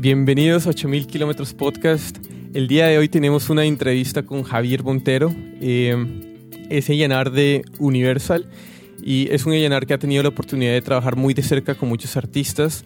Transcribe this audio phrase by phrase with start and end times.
[0.00, 2.18] Bienvenidos a 8000 kilómetros podcast.
[2.54, 5.34] El día de hoy tenemos una entrevista con Javier Montero.
[5.60, 5.96] Eh,
[6.70, 8.46] es llenar de Universal
[9.02, 11.88] y es un llenar que ha tenido la oportunidad de trabajar muy de cerca con
[11.88, 12.84] muchos artistas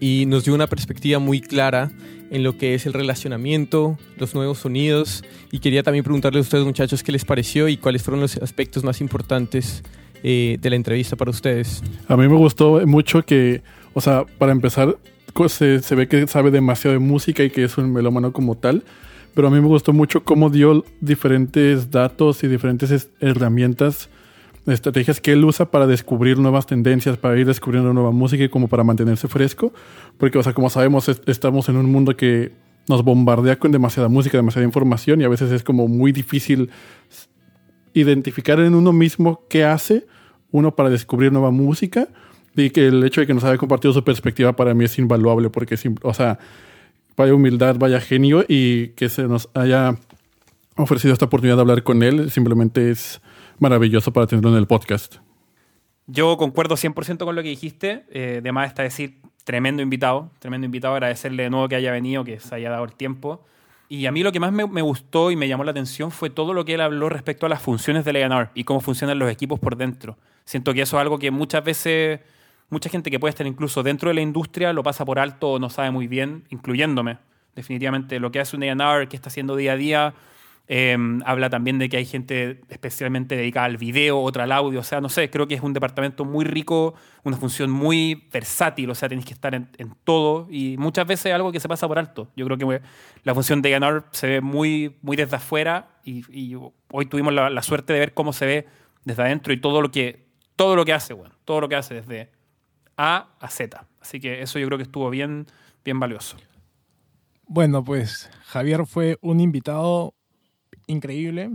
[0.00, 1.92] y nos dio una perspectiva muy clara
[2.30, 5.22] en lo que es el relacionamiento, los nuevos sonidos
[5.52, 8.84] y quería también preguntarle a ustedes muchachos qué les pareció y cuáles fueron los aspectos
[8.84, 9.82] más importantes
[10.22, 11.82] eh, de la entrevista para ustedes.
[12.08, 13.60] A mí me gustó mucho que,
[13.92, 14.96] o sea, para empezar,
[15.48, 18.84] se, ve que sabe demasiado de música y que es un melómano como tal,
[19.34, 24.08] pero a mí me gustó mucho cómo dio diferentes datos y diferentes herramientas
[24.66, 28.66] estrategias que él usa para descubrir nuevas tendencias, para ir descubriendo nueva música y como
[28.66, 29.72] para mantenerse fresco.
[30.18, 32.50] Porque, o sea, como sabemos, estamos en un mundo que
[32.88, 36.70] nos bombardea con demasiada música, demasiada información y a veces es como muy difícil
[37.92, 40.06] identificar en uno mismo qué hace
[40.50, 42.08] uno para descubrir nueva música
[42.56, 45.50] y que el hecho de que nos haya compartido su perspectiva para mí es invaluable
[45.50, 46.38] porque, o sea,
[47.16, 49.96] vaya humildad, vaya genio y que se nos haya
[50.76, 53.20] ofrecido esta oportunidad de hablar con él simplemente es
[53.58, 55.16] maravilloso para tenerlo en el podcast.
[56.06, 58.04] Yo concuerdo 100% con lo que dijiste.
[58.10, 60.94] Eh, de más está decir, tremendo invitado, tremendo invitado.
[60.94, 63.44] Agradecerle de nuevo que haya venido, que se haya dado el tiempo.
[63.88, 66.54] Y a mí lo que más me, gustó y me llamó la atención fue todo
[66.54, 69.60] lo que él habló respecto a las funciones de A&R y cómo funcionan los equipos
[69.60, 70.16] por dentro.
[70.44, 72.20] Siento que eso es algo que muchas veces,
[72.70, 75.58] mucha gente que puede estar incluso dentro de la industria lo pasa por alto o
[75.58, 77.18] no sabe muy bien, incluyéndome.
[77.54, 80.14] Definitivamente lo que hace un A&R, qué está haciendo día a día,
[80.68, 84.80] Em, habla también de que hay gente especialmente dedicada al video, otra al audio.
[84.80, 88.90] O sea, no sé, creo que es un departamento muy rico, una función muy versátil.
[88.90, 89.68] O sea, tenéis que estar en,
[90.02, 92.28] todo y muchas veces algo que se pasa por alto.
[92.36, 92.82] Yo creo que
[93.22, 96.56] la función de ganar se ve muy, muy desde afuera y,
[96.90, 98.66] hoy tuvimos la, suerte de ver cómo se ve
[99.04, 101.94] desde adentro y todo lo que, todo lo que hace, bueno, todo lo que hace
[101.94, 102.30] desde
[102.96, 103.86] A a Z.
[104.00, 105.46] Así que eso yo creo que estuvo bien,
[105.84, 106.36] bien valioso.
[107.48, 110.14] Bueno, pues Javier fue un invitado
[110.86, 111.50] increíble.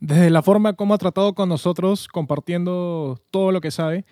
[0.00, 4.04] Desde la forma como ha tratado con nosotros, compartiendo todo lo que sabe.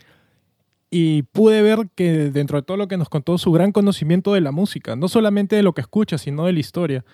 [0.91, 4.41] Y pude ver que dentro de todo lo que nos contó, su gran conocimiento de
[4.41, 7.05] la música, no solamente de lo que escucha, sino de la historia.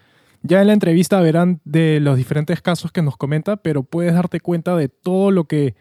[0.42, 4.40] Ya en la entrevista verán de los diferentes casos que nos comenta, pero puedes darte
[4.40, 5.74] cuenta de todo lo que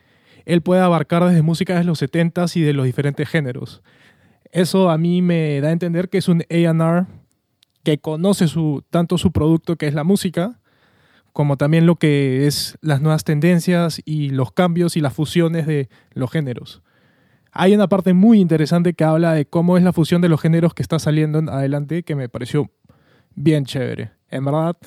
[0.45, 3.81] él puede abarcar desde música de los 70s y de los diferentes géneros.
[4.51, 7.07] Eso a mí me da a entender que es un AR
[7.83, 8.45] que conoce
[8.89, 10.59] tanto su producto, que es la música,
[11.33, 15.89] como también lo que es las nuevas tendencias y los cambios y las fusiones de
[16.13, 16.83] los géneros.
[17.51, 20.73] Hay una parte muy interesante que habla de cómo es la fusión de los géneros
[20.73, 22.71] que está saliendo adelante, que me pareció
[23.35, 24.11] bien chévere.
[24.29, 24.77] En verdad,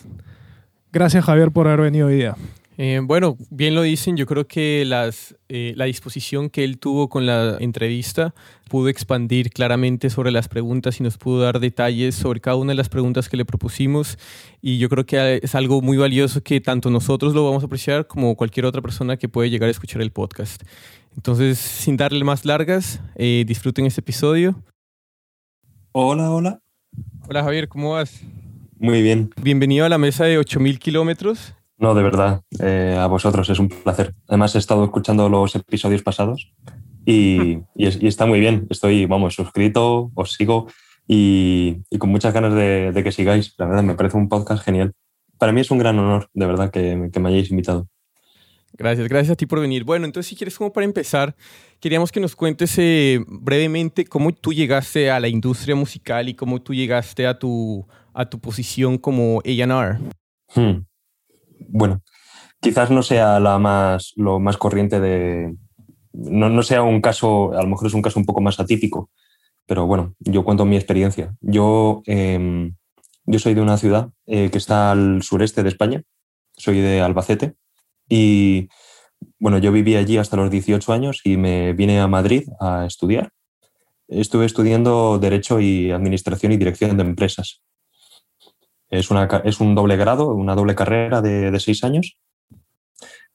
[0.92, 2.36] gracias Javier por haber venido hoy día.
[2.78, 7.08] Eh, bueno, bien lo dicen, yo creo que las, eh, la disposición que él tuvo
[7.08, 8.34] con la entrevista
[8.68, 12.76] pudo expandir claramente sobre las preguntas y nos pudo dar detalles sobre cada una de
[12.76, 14.18] las preguntas que le propusimos
[14.60, 18.06] y yo creo que es algo muy valioso que tanto nosotros lo vamos a apreciar
[18.06, 20.62] como cualquier otra persona que puede llegar a escuchar el podcast.
[21.16, 24.62] Entonces, sin darle más largas, eh, disfruten este episodio.
[25.92, 26.60] Hola, hola.
[27.26, 28.20] Hola Javier, ¿cómo vas?
[28.78, 29.30] Muy bien.
[29.40, 31.55] Bienvenido a la mesa de 8000 kilómetros.
[31.78, 34.14] No, de verdad, eh, a vosotros es un placer.
[34.28, 36.52] Además, he estado escuchando los episodios pasados
[37.04, 38.66] y, está muy bien.
[38.70, 40.68] Estoy, vamos, suscrito, os sigo
[41.06, 43.54] y, con muchas ganas de, que sigáis.
[43.58, 44.92] La verdad, me parece un podcast genial.
[45.38, 47.88] Para mí es un gran honor, de verdad, que, me hayáis invitado.
[48.72, 49.84] Gracias, gracias a ti por venir.
[49.84, 51.36] Bueno, entonces, si quieres, como para empezar,
[51.78, 56.62] queríamos que nos cuentes eh, brevemente cómo tú llegaste a la industria musical y cómo
[56.62, 59.98] tú llegaste a tu, a tu posición como A&R.
[60.54, 60.86] Hmm
[61.58, 62.02] bueno,
[62.60, 65.54] quizás no sea la más, lo más corriente de...
[66.12, 69.10] No, sea un caso, a lo mejor es un caso un poco más atípico,
[69.66, 71.34] pero bueno, yo cuento mi experiencia.
[71.40, 72.74] Yo, em,
[73.26, 76.02] yo soy de una ciudad eh, que está al sureste de España,
[76.56, 77.54] soy de Albacete
[78.08, 78.68] y
[79.38, 83.30] bueno, yo viví allí hasta los 18 años y me vine a Madrid a estudiar.
[84.08, 87.62] Estuve estudiando Derecho y Administración y Dirección de Empresas.
[88.90, 92.18] Es, una, es un doble grado, una doble carrera de, seis años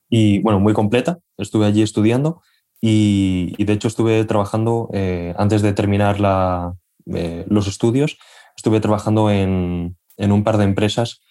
[0.08, 1.18] y bueno, muy completa.
[1.36, 2.42] Estuve allí estudiando
[2.80, 6.74] y, de hecho estuve trabajando, eh, antes de terminar la,
[7.14, 8.18] eh, los estudios,
[8.56, 11.22] estuve trabajando en, en, un par de empresas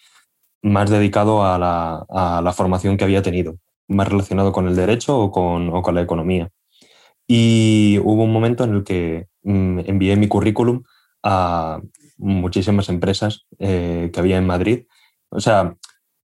[0.62, 3.56] más dedicado a la, a la, formación que había tenido,
[3.88, 6.48] más relacionado con el derecho o con, o con la economía.
[7.26, 10.82] Y hubo un momento en el que mm, envié mi currículum
[11.22, 11.80] a,
[12.22, 14.86] muchísimas empresas eh, que había en Madrid.
[15.28, 15.76] O sea,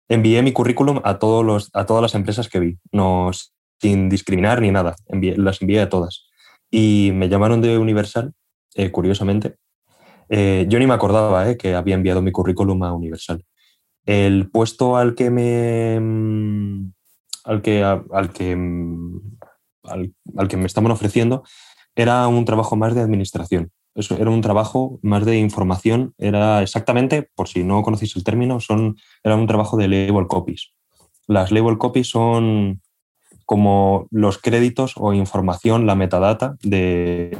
[0.07, 3.31] envié mi currículum a, todos los, a todas las empresas que vi, no,
[3.79, 6.27] sin discriminar ni nada, las envié a todas.
[6.71, 8.33] Y me llamaron de Universal,
[8.75, 9.57] eh, curiosamente,
[10.29, 13.43] Eh, yo ni me acordaba que había enviado mi currículum a Universal.
[14.05, 15.99] El puesto al que me.
[15.99, 16.93] mm,
[17.45, 19.19] al que, al que, mm,
[19.83, 21.43] al que me estaban ofreciendo
[21.95, 23.71] era un trabajo más de administración.
[23.95, 26.13] Era un trabajo más de información.
[26.17, 30.73] Era exactamente, por si no conocéis el término, son, era un trabajo de label copies.
[31.27, 32.81] Las label copies son
[33.45, 37.37] como los créditos o información, la metadata de,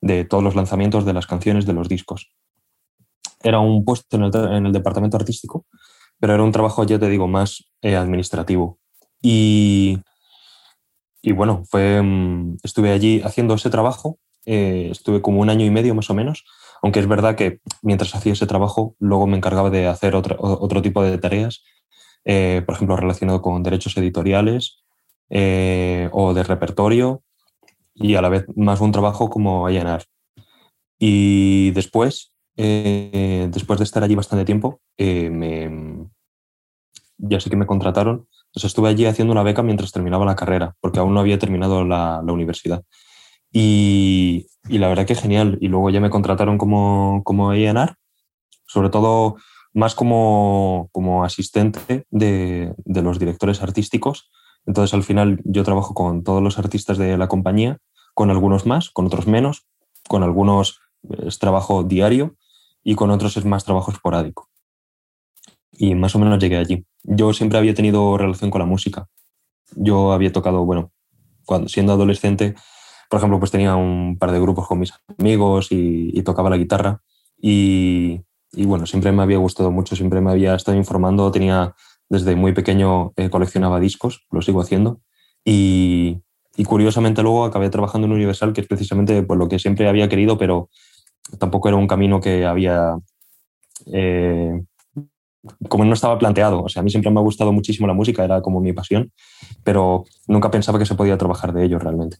[0.00, 2.32] de, todos los lanzamientos de las canciones de los discos.
[3.42, 5.66] Era un puesto en el, en el departamento artístico,
[6.18, 8.78] pero era un trabajo, ya te digo, más eh, administrativo.
[9.22, 9.98] Y,
[11.22, 14.18] y bueno, fue, mm, estuve allí haciendo ese trabajo,
[14.52, 16.44] eh, estuve como un año y medio más o menos,
[16.82, 20.82] aunque es verdad que mientras hacía ese trabajo, luego me encargaba de hacer otro, otro
[20.82, 21.62] tipo de tareas,
[22.24, 24.82] eh, por ejemplo, relacionado con derechos editoriales
[25.28, 27.22] eh, o de repertorio,
[27.94, 30.02] y a la vez más un trabajo como A&R.
[30.98, 34.80] Y después, después de estar allí bastante tiempo,
[37.18, 38.26] ya sí que me contrataron.
[38.52, 41.84] Sea, estuve allí haciendo una beca mientras terminaba la carrera, porque aún no había terminado
[41.84, 42.82] la universidad.
[43.52, 45.58] Y, la verdad que genial.
[45.60, 47.94] Y luego ya me contrataron como, como A&R,
[48.66, 49.36] sobre todo
[49.72, 54.30] más como, como asistente de, de los directores artísticos.
[54.66, 57.78] Entonces, al final, yo trabajo con todos los artistas de la compañía,
[58.14, 59.66] con algunos más, con otros menos,
[60.06, 60.80] con algunos
[61.26, 62.36] es trabajo diario
[62.82, 64.48] y con otros es más trabajo esporádico.
[65.72, 66.84] Y más o menos llegué allí.
[67.02, 69.08] Yo siempre había tenido relación con la música.
[69.76, 70.92] Yo había tocado, bueno,
[71.44, 72.54] cuando siendo adolescente,
[73.10, 77.02] por ejemplo, pues tenía un par de grupos con mis amigos y, tocaba la guitarra.
[77.42, 78.20] Y,
[78.56, 81.32] bueno, siempre me había gustado mucho, siempre me había estado informando.
[81.32, 81.74] Tenía
[82.08, 85.00] desde muy pequeño eh, coleccionaba discos, lo sigo haciendo.
[85.44, 86.22] Y,
[86.64, 90.38] curiosamente luego acabé trabajando en Universal, que es precisamente por lo que siempre había querido,
[90.38, 90.70] pero
[91.40, 92.96] tampoco era un camino que había,
[93.92, 94.52] eh,
[95.68, 96.62] como no estaba planteado.
[96.62, 99.10] O sea, a mí siempre me ha gustado muchísimo la música, era como mi pasión,
[99.64, 102.18] pero nunca pensaba que se podía trabajar de ello realmente.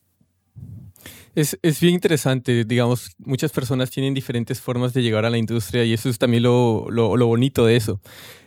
[1.35, 5.85] Es, es, bien interesante, digamos, muchas personas tienen diferentes formas de llegar a la industria
[5.85, 8.01] y eso es también lo, lo, lo bonito de eso.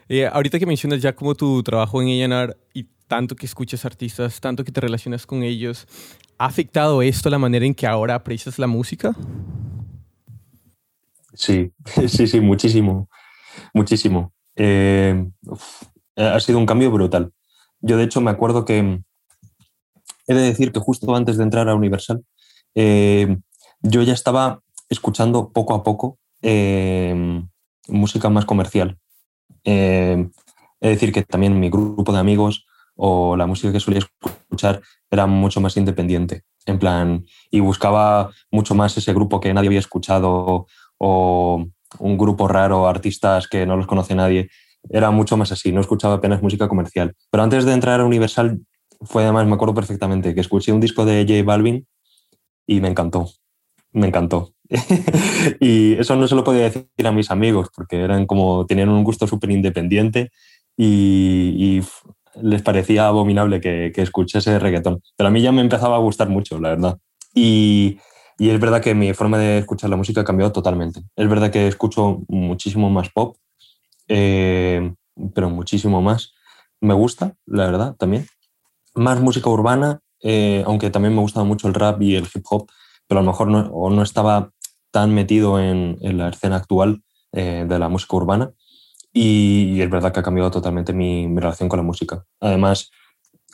[0.09, 4.39] Eh, ahorita que mencionas ya como tu trabajo en A&R y tanto que escuchas artistas,
[4.41, 5.87] tanto que te relacionas con ellos,
[6.37, 9.15] ¿ha afectado esto la manera en que ahora aprecias la música?
[11.33, 11.71] Sí,
[12.07, 13.09] sí, sí, muchísimo,
[13.73, 14.33] muchísimo.
[14.55, 15.83] Eh, uf,
[16.17, 17.31] ha sido un cambio brutal.
[17.79, 19.01] Yo de hecho me acuerdo que
[20.27, 22.23] he de decir que justo antes de entrar a Universal,
[22.75, 23.37] eh,
[23.81, 27.41] yo ya estaba escuchando poco a poco eh,
[27.87, 28.97] música más comercial.
[29.63, 30.29] Eh,
[30.79, 32.65] es decir, que también mi grupo de amigos
[32.95, 38.75] o la música que solía escuchar era mucho más independiente, en plan, y buscaba mucho
[38.75, 40.67] más ese grupo que nadie había escuchado
[40.97, 41.65] o
[41.99, 44.49] un grupo raro, artistas que no los conoce nadie.
[44.89, 47.15] Era mucho más así, no escuchaba apenas música comercial.
[47.31, 48.59] Pero antes de entrar a Universal,
[49.01, 51.87] fue además, me acuerdo perfectamente, que escuché un disco de J Balvin
[52.65, 53.29] y me encantó,
[53.91, 54.53] me encantó.
[55.59, 59.03] y eso no se lo podía decir a mis amigos, porque eran como, tenían un
[59.03, 60.31] gusto súper independiente
[60.77, 61.81] y,
[62.41, 65.03] les parecía abominable que, que, escuchase reggaetón.
[65.15, 66.97] Pero a mí ya me empezaba a gustar mucho, la verdad.
[67.35, 67.99] Y,
[68.39, 71.01] y, es verdad que mi forma de escuchar la música ha cambiado totalmente.
[71.15, 73.37] Es verdad que escucho muchísimo más pop,
[74.07, 74.93] eh,
[75.35, 76.33] pero muchísimo más.
[76.81, 78.25] Me gusta, la verdad, también.
[78.95, 82.71] Más música urbana, eh, aunque también me gustaba mucho el rap y el hip hop,
[83.07, 84.51] pero a lo mejor no, no estaba
[84.89, 87.03] tan metido en, la escena actual
[87.33, 88.51] eh, de la música urbana.
[89.11, 92.23] Y, es verdad que ha cambiado totalmente mi, relación con la música.
[92.39, 92.89] Además,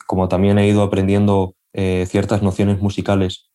[0.06, 3.48] como también he ido aprendiendo eh, ciertas nociones musicales,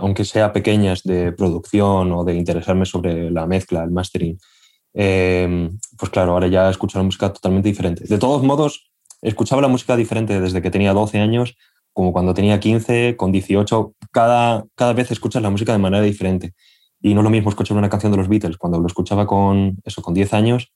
[0.00, 4.38] aunque sea pequeñas, de producción o de interesarme sobre la mezcla, el mastering,
[4.92, 8.04] pues claro, ahora ya escucho la música totalmente diferente.
[8.04, 11.56] De todos modos, escuchaba la música diferente desde que tenía 12 años,
[11.92, 13.94] como cuando tenía 15, con 18.
[14.10, 16.54] Cada, cada vez escuchas la música de manera diferente.
[17.00, 19.78] Y no es lo mismo escuchar una canción de los Beatles cuando lo escuchaba con,
[19.84, 20.72] eso, con 10 años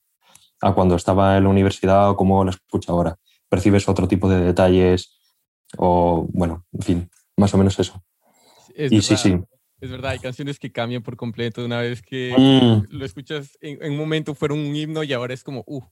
[0.61, 3.17] a cuando estaba en la universidad o como la escucho ahora.
[3.49, 5.17] Percibes otro tipo de detalles
[5.77, 8.03] o, bueno, en fin, más o menos eso.
[8.75, 9.39] Es y verdad, sí, sí.
[9.79, 11.63] Es verdad, hay canciones que cambian por completo.
[11.63, 12.95] Una vez que mm.
[12.95, 15.83] lo escuchas en, en, un momento fueron un himno y ahora es como, uh,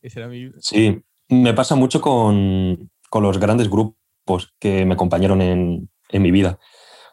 [0.00, 0.50] ese era mi...
[0.60, 4.03] Sí, me pasa mucho con, con los grandes grupos
[4.58, 6.58] que me acompañaron en, en, mi vida.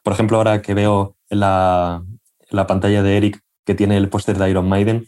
[0.03, 2.03] Por ejemplo, ahora que veo la,
[2.49, 5.05] la pantalla de Eric que tiene el póster de Iron Maiden,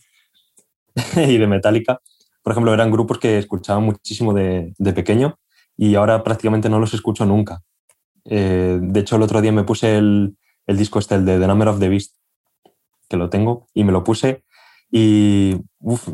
[1.16, 2.00] y de Metallica,
[2.44, 5.40] por ejemplo, eran grupos que escuchaba muchísimo de, de pequeño
[5.78, 7.64] y ahora prácticamente no los escucho nunca.
[8.26, 11.48] Eh, de hecho, el otro día me puse el, el, disco este, el de The
[11.48, 12.18] Number of the Beast,
[13.10, 14.44] que lo tengo, y me lo puse
[14.96, 15.60] y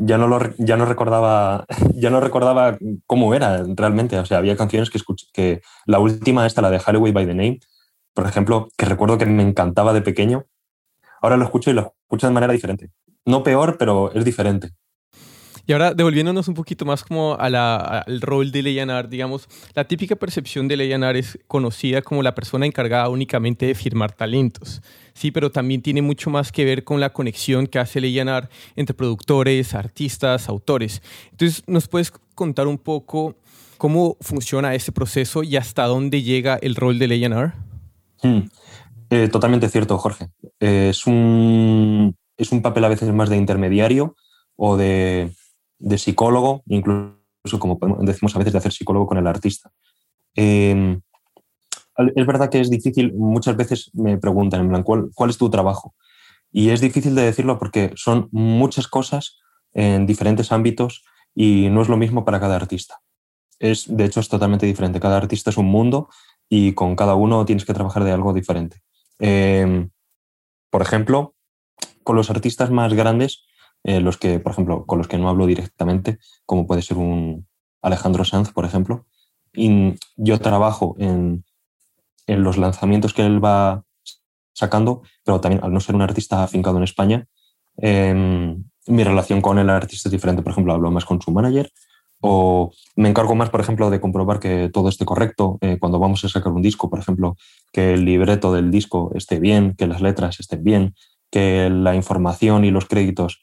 [0.00, 4.18] ya, no lo, ya, no recordaba, ya no recordaba cómo era realmente.
[4.18, 7.34] O sea, había canciones que escuché, que la última, esta, la de Halloween by the
[7.34, 7.60] Name,
[8.14, 10.46] por ejemplo, que recuerdo que me encantaba de pequeño,
[11.20, 12.90] ahora lo escucho y lo escucho de manera diferente.
[13.26, 14.70] No peor, pero es diferente.
[15.66, 20.16] Y ahora devolviéndonos un poquito más como a al rol de Leyanar, digamos, la típica
[20.16, 24.82] percepción de Leyanar es conocida como la persona encargada únicamente de firmar talentos.
[25.14, 28.94] Sí, pero también tiene mucho más que ver con la conexión que hace Leyanar entre
[28.94, 31.02] productores, artistas, autores.
[31.30, 33.36] Entonces, ¿nos puedes contar un poco
[33.76, 37.54] cómo funciona ese proceso y hasta dónde llega el rol de Leyanar?
[38.22, 38.40] Hmm.
[39.10, 40.28] Eh, totalmente cierto, Jorge.
[40.60, 44.14] es, un, es un papel a veces más de intermediario
[44.56, 45.32] o de
[45.80, 47.18] de psicólogo, incluso
[47.58, 49.72] como decimos a veces, de hacer psicólogo con el artista.
[50.34, 51.00] Em,
[52.14, 55.50] es verdad que es difícil, muchas veces me preguntan, en plan, ¿cuál, ¿cuál, es tu
[55.50, 55.94] trabajo?
[56.52, 59.38] Y es difícil de decirlo porque son muchas cosas
[59.72, 63.00] en diferentes ámbitos y no es lo mismo para cada artista.
[63.58, 65.00] Es, de hecho, es totalmente diferente.
[65.00, 66.08] Cada artista es un mundo
[66.48, 68.82] y con cada uno tienes que trabajar de algo diferente.
[69.18, 69.90] Em,
[70.70, 71.34] por ejemplo,
[72.02, 73.44] con los artistas más grandes
[73.84, 77.46] eh, los que, por ejemplo, con los que no hablo directamente, como puede ser un
[77.82, 79.06] Alejandro Sanz, por ejemplo.
[79.52, 81.44] Y yo trabajo en,
[82.26, 83.84] en los lanzamientos que él va
[84.52, 87.26] sacando, pero también al no ser un artista afincado en España,
[87.78, 90.42] em, mi relación con el artista es diferente.
[90.42, 91.70] Por ejemplo, hablo más con su manager
[92.20, 95.58] o me encargo más, por ejemplo, de comprobar que todo esté correcto.
[95.62, 97.36] Eh, cuando vamos a sacar un disco, por ejemplo,
[97.72, 100.94] que el libreto del disco esté bien, que las letras estén bien,
[101.30, 103.40] que la información y los créditos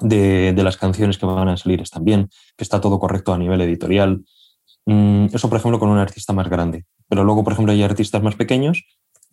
[0.00, 3.60] de, las canciones que van a salir están bien, que está todo correcto a nivel
[3.60, 4.24] editorial.
[4.86, 6.84] Mm, eso, por ejemplo, con un artista más grande.
[7.08, 8.84] Pero luego, por ejemplo, hay artistas más pequeños,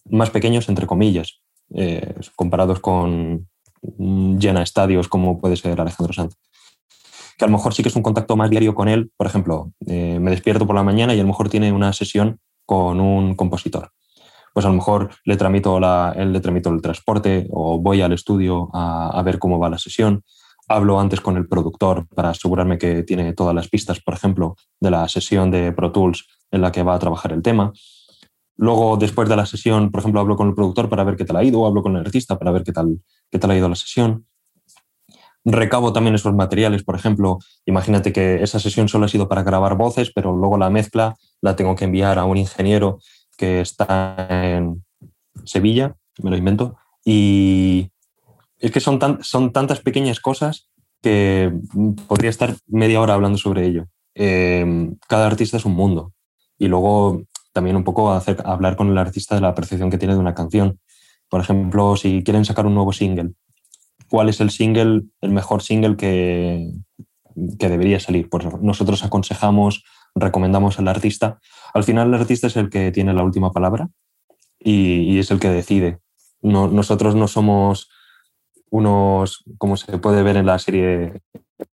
[0.10, 1.41] más pequeños entre comillas,
[1.74, 3.48] eh, comparados con
[3.98, 6.36] llena estadios como puede ser Alejandro Sanz.
[7.38, 9.12] Que a lo mejor sí que es un contacto más diario con él.
[9.18, 12.39] Por ejemplo, eh, me despierto por la mañana y a lo mejor tiene una sesión
[12.65, 13.91] con un compositor.
[14.53, 18.70] Pues a lo mejor le tramito, la, le tramito el transporte o voy al estudio
[18.74, 20.24] a ver cómo va la sesión
[20.75, 24.92] hablo antes con el productor para asegurarme que tiene todas las pistas, por ejemplo, de
[24.92, 27.74] la sesión de Pro Tools en la que va a trabajar el tema.
[28.58, 31.38] Luego, después de la sesión, por ejemplo, hablo con el productor para ver qué tal
[31.38, 33.00] ha ido, o hablo con el artista para ver qué tal,
[33.30, 34.25] qué tal ha ido la sesión.
[35.44, 39.75] Recabo también esos materiales, por ejemplo, imagínate que esa sesión solo ha sido para grabar
[39.75, 43.00] voces, pero luego la mezcla la tengo que enviar a un ingeniero
[43.38, 44.84] que está en
[45.44, 47.90] Sevilla, me lo invento, y,
[48.62, 50.70] es que son, tan, son tantas pequeñas cosas
[51.01, 51.51] que
[52.08, 53.88] podría estar media hora hablando sobre ello.
[54.15, 56.13] Eh, cada artista es un mundo.
[56.58, 60.13] Y luego también un poco hacer, hablar con el artista de la percepción que tiene
[60.13, 60.80] de una canción.
[61.27, 63.32] Por ejemplo, si quieren sacar un nuevo single,
[64.10, 66.72] ¿cuál es el single, el mejor single que,
[67.58, 68.30] que debería salir?
[68.30, 71.39] Pues nosotros aconsejamos, recomendamos al artista.
[71.74, 73.89] Al final el artista es el que tiene la última palabra
[74.60, 76.00] y, es el que decide.
[76.41, 77.89] No, nosotros no somos
[78.72, 81.22] unos, como se puede ver en la serie,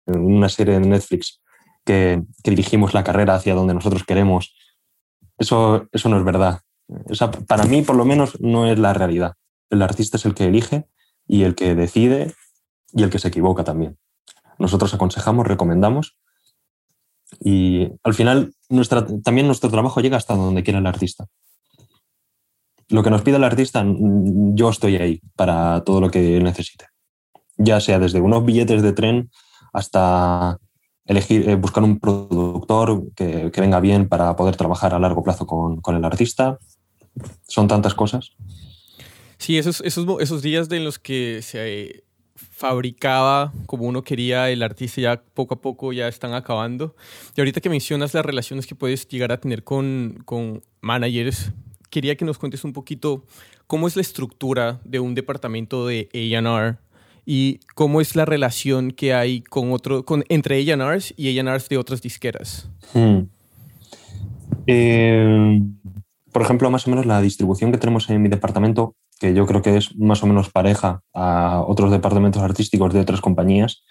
[0.06, 1.40] en una serie de Netflix,
[1.84, 4.56] que, dirigimos la carrera hacia donde nosotros queremos.
[5.38, 6.60] Eso, eso no es verdad.
[7.46, 9.34] para mí, por lo menos, no es la realidad.
[9.70, 10.86] El artista es el que elige
[11.28, 12.34] y el que decide
[12.92, 13.98] y el que se equivoca también.
[14.58, 16.16] Nosotros aconsejamos, recomendamos
[17.40, 21.26] y al final nuestra, también nuestro trabajo llega hasta donde quiera el artista
[22.88, 26.86] lo que nos pide el artista, yo estoy ahí para todo lo que necesite.
[27.56, 29.30] Ya sea desde unos billetes de tren
[29.72, 30.58] hasta
[31.04, 35.96] elegir, eh, buscar un productor que, venga bien para poder trabajar a largo plazo con,
[35.96, 36.58] el artista.
[37.48, 38.32] Son tantas cosas.
[39.38, 45.00] Sí, esos, esos, esos días de los que se fabricaba como uno quería el artista
[45.00, 46.94] ya poco a poco ya están acabando.
[47.34, 51.52] Y ahorita que mencionas las relaciones que puedes llegar a tener con, con managers,
[51.96, 53.24] quería que nos cuentes un poquito
[53.66, 56.76] cómo es la estructura de un departamento de A&R
[57.24, 61.78] y cómo es la relación que hay con otro, con, entre A&Rs y A&Rs de
[61.78, 62.68] otras disqueras.
[62.92, 63.20] Hmm.
[64.66, 65.58] Eh,
[66.30, 69.62] por ejemplo, más o menos la distribución que tenemos en mi departamento, que yo creo
[69.62, 73.84] que es más o menos pareja a otros departamentos artísticos de otras compañías,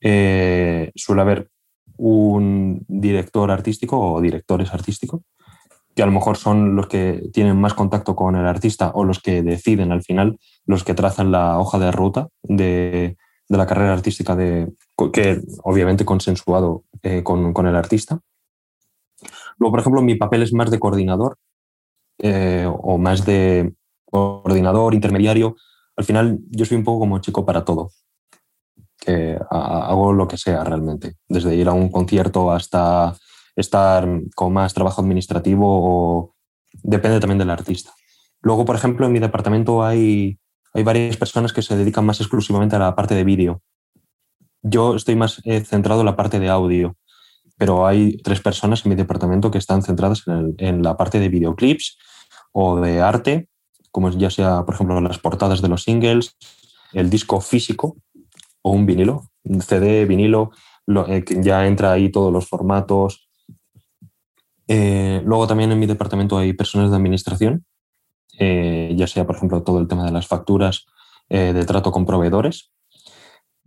[0.00, 1.50] eh, suele haber
[1.98, 5.20] un director artístico o directores artísticos
[5.98, 9.18] que a lo mejor son los que tienen más contacto con el artista o los
[9.18, 13.16] que deciden al final, los que trazan la hoja de ruta de,
[13.48, 14.72] la carrera artística, de,
[15.12, 18.20] que obviamente consensuado eh, con, el artista.
[19.58, 21.36] Luego, por ejemplo, mi papel es más de coordinador
[22.18, 23.74] eh, o más de
[24.04, 25.56] coordinador, intermediario.
[25.96, 27.90] al final yo soy un poco como chico para todo,
[29.00, 33.16] que hago lo que sea realmente, desde ir a un concierto hasta
[33.58, 36.34] estar con más trabajo administrativo o
[36.82, 37.92] depende también del artista.
[38.40, 40.38] Luego, por ejemplo, en mi departamento hay,
[40.72, 43.62] hay varias personas que se dedican más exclusivamente a la parte de vídeo.
[44.62, 46.96] Yo estoy más eh, centrado en la parte de audio,
[47.56, 50.22] pero hay tres personas en mi departamento que están centradas
[50.58, 51.98] en, la parte de videoclips
[52.52, 53.48] o de arte,
[53.90, 56.36] como ya sea, por ejemplo, las portadas de los singles,
[56.92, 57.96] el disco físico
[58.62, 60.52] o un vinilo, un CD, vinilo,
[61.08, 63.27] eh, ya entra ahí todos los formatos.
[64.68, 67.64] Eh, luego también en mi departamento hay personas de administración,
[68.38, 70.86] eh, ya sea, por ejemplo, todo el tema de las facturas,
[71.30, 72.72] de trato con proveedores.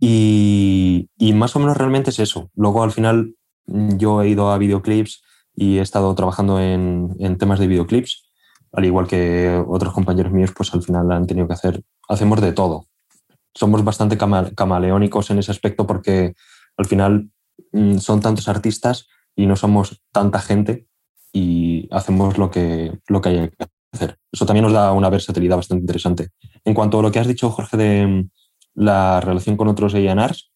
[0.00, 2.50] Y, y, más o menos realmente es eso.
[2.56, 5.22] Luego al final yo he ido a videoclips
[5.54, 8.30] y he estado trabajando en, temas de videoclips,
[8.72, 12.52] al igual que otros compañeros míos, pues al final han tenido que hacer, hacemos de
[12.52, 12.86] todo.
[13.54, 16.34] Somos bastante camaleónicos en ese aspecto porque
[16.76, 17.30] al final
[17.72, 20.86] mm, son tantos artistas y no somos tanta gente
[21.32, 24.18] y hacemos lo que, lo que hay que hacer.
[24.30, 26.28] Eso también nos da una versatilidad bastante interesante.
[26.64, 28.30] En cuanto a lo que has dicho, Jorge, de mm,
[28.74, 30.52] la relación con otros A&Rs,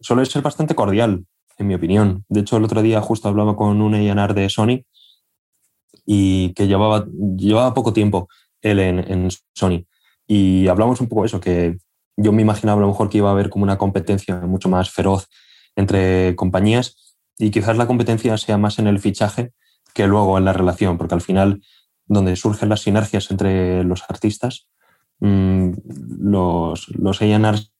[0.00, 1.24] suele ser bastante cordial
[1.58, 2.24] en mi opinión.
[2.28, 4.84] De hecho, el otro día justo hablaba con un A&R de Sony
[6.04, 8.28] y que llevaba, llevaba poco tiempo
[8.62, 9.84] él en, Sony.
[10.26, 11.78] Y hablamos un poco de eso, que
[12.16, 14.90] yo me imaginaba a lo mejor que iba a haber como una competencia mucho más
[14.90, 15.28] feroz
[15.76, 19.52] entre compañías y quizás la competencia sea más en el fichaje
[19.96, 21.62] que luego en la relación, porque al final
[22.06, 24.68] donde surgen las sinergias entre los artistas,
[25.18, 25.70] mm,
[26.20, 27.72] los, los A&Rs,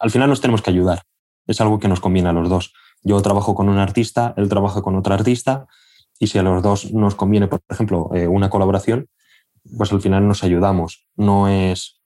[0.00, 1.02] al final nos tenemos que ayudar
[1.48, 2.72] es algo que nos conviene a los dos.
[3.02, 5.66] Yo trabajo con un artista, él trabaja con otro artista,
[6.20, 9.08] y si a los dos nos conviene, por ejemplo, eh, una colaboración,
[9.76, 11.08] pues al final nos ayudamos.
[11.16, 12.00] No es,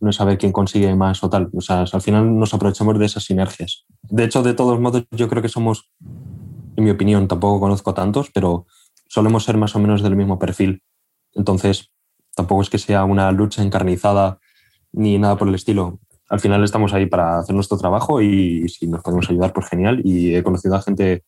[0.00, 1.48] no es saber quién consigue más o tal.
[1.54, 3.86] O sea, al final nos aprovechamos de esas sinergias.
[4.02, 5.90] De hecho, de todos modos, yo creo que somos,
[6.76, 8.66] en mi opinión, tampoco conozco tantos, pero
[9.08, 10.82] solemos ser más o menos del mismo perfil.
[11.34, 11.90] Entonces,
[12.34, 14.38] tampoco es que sea una lucha encarnizada
[14.92, 18.86] ni nada por el estilo al final estamos ahí para hacer nuestro trabajo y si
[18.86, 20.00] nos podemos ayudar, pues genial.
[20.04, 21.24] Y he conocido a gente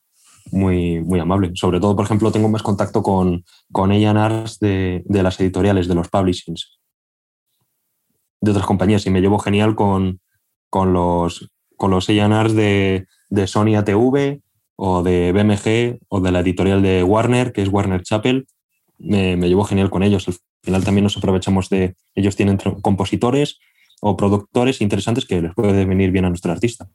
[0.51, 1.53] muy, muy amable.
[1.55, 5.95] Sobre todo, por ejemplo, tengo más contacto con, con A&Rs de, de, las editoriales, de
[5.95, 6.81] los publishings,
[8.41, 9.07] de otras compañías.
[9.07, 10.21] Y me llevo genial con,
[10.69, 14.41] con los, con los de, de Sony ATV
[14.81, 18.47] o de BMG o de la editorial de Warner, que es Warner Chapel.
[18.97, 20.29] Me, me llevo genial con ellos.
[20.29, 21.97] Al final también nos aprovechamos de...
[22.15, 23.59] Ellos tienen compositores
[24.01, 26.89] o productores interesantes que les puede venir bien a nuestro artista.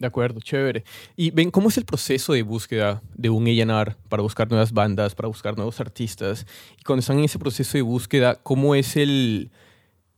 [0.00, 0.82] De acuerdo, chévere.
[1.14, 5.14] Y ven, ¿cómo es el proceso de búsqueda de un A&R para buscar nuevas bandas,
[5.14, 6.44] para buscar nuevos artistas?
[6.76, 9.52] Y cuando están en ese proceso de búsqueda, ¿cómo es el,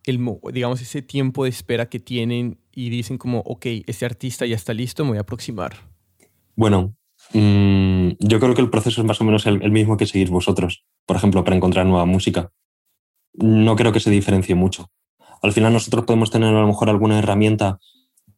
[0.04, 0.18] el
[0.54, 4.72] digamos, ese tiempo de espera que tienen y dicen como, ok, este artista ya está
[4.72, 5.76] listo, me voy a aproximar?
[6.56, 6.94] Bueno,
[7.32, 10.84] mm, yo creo que el proceso es más o menos el, mismo que seguís vosotros,
[11.06, 12.52] por ejemplo, para encontrar nueva música.
[13.34, 14.90] No creo que se diferencie mucho
[15.42, 17.78] al final nosotros podemos tener a lo mejor alguna herramienta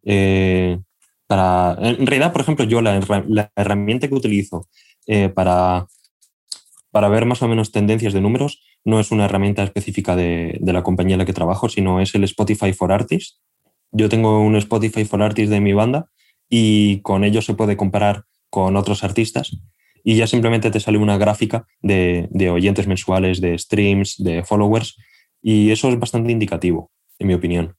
[0.05, 0.79] eh,
[1.27, 1.77] para...
[1.81, 4.69] En realidad, por ejemplo, yo la, herramienta que utilizo
[5.07, 5.87] eh, para,
[6.91, 10.83] para ver más o menos tendencias de números no es una herramienta específica de, la
[10.83, 13.41] compañía en la que trabajo, sino es el Spotify for Artists.
[13.91, 16.09] Yo tengo un Spotify for Artists de mi banda
[16.49, 19.57] y con ello se puede comparar con otros artistas
[20.05, 24.99] y ya simplemente te sale una gráfica de, oyentes mensuales, de streams, de followers
[25.41, 27.75] y eso es bastante indicativo, en mi opinión.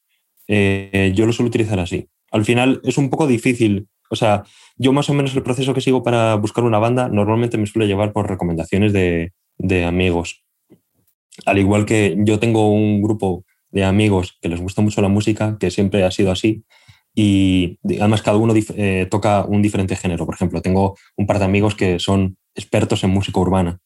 [0.47, 2.09] Eh, yo lo suelo utilizar así.
[2.31, 3.87] Al final es un poco difícil.
[4.09, 4.43] O sea,
[4.75, 7.87] yo más o menos el proceso que sigo para buscar una banda normalmente me suele
[7.87, 10.43] llevar por recomendaciones de amigos.
[11.45, 15.57] Al igual que yo tengo un grupo de amigos que les gusta mucho la música,
[15.59, 16.63] que siempre ha sido así,
[17.15, 20.25] y además cada uno eh, toca un diferente género.
[20.25, 23.79] Por ejemplo, tengo un par de amigos que son expertos en música urbana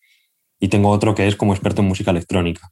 [0.59, 2.71] y tengo otro que es como experto en música electrónica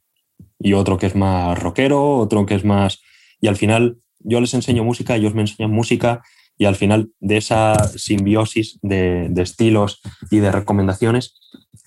[0.58, 3.00] y otro que es más rockero, otro que es más...
[3.40, 6.22] Y al final yo les enseño música, ellos me enseñan música
[6.58, 11.38] y al final de esa simbiosis de, estilos y de recomendaciones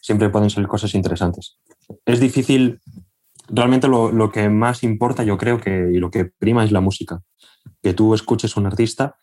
[0.01, 1.57] siempre pueden salir cosas interesantes.
[2.05, 2.79] Es difícil,
[3.47, 7.21] realmente lo, que más importa yo creo que y lo que prima es la música,
[7.81, 9.15] que tú escuches un artista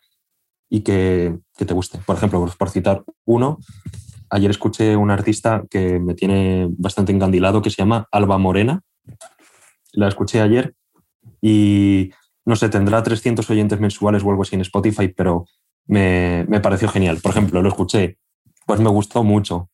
[0.69, 1.99] y que, te guste.
[1.99, 3.59] Por ejemplo, por citar uno,
[4.29, 8.83] ayer escuché un artista que me tiene bastante encandilado que se llama Alba Morena
[9.97, 10.75] la escuché ayer
[11.41, 12.11] y
[12.45, 15.45] no sé, tendrá 300 oyentes mensuales o algo así en Spotify, pero
[15.85, 17.19] me, pareció genial.
[17.21, 18.17] Por ejemplo, lo escuché,
[18.65, 19.69] pues me gustó mucho.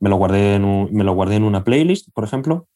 [0.00, 2.68] Me lo, guardé en me lo guardé en una playlist, por ejemplo,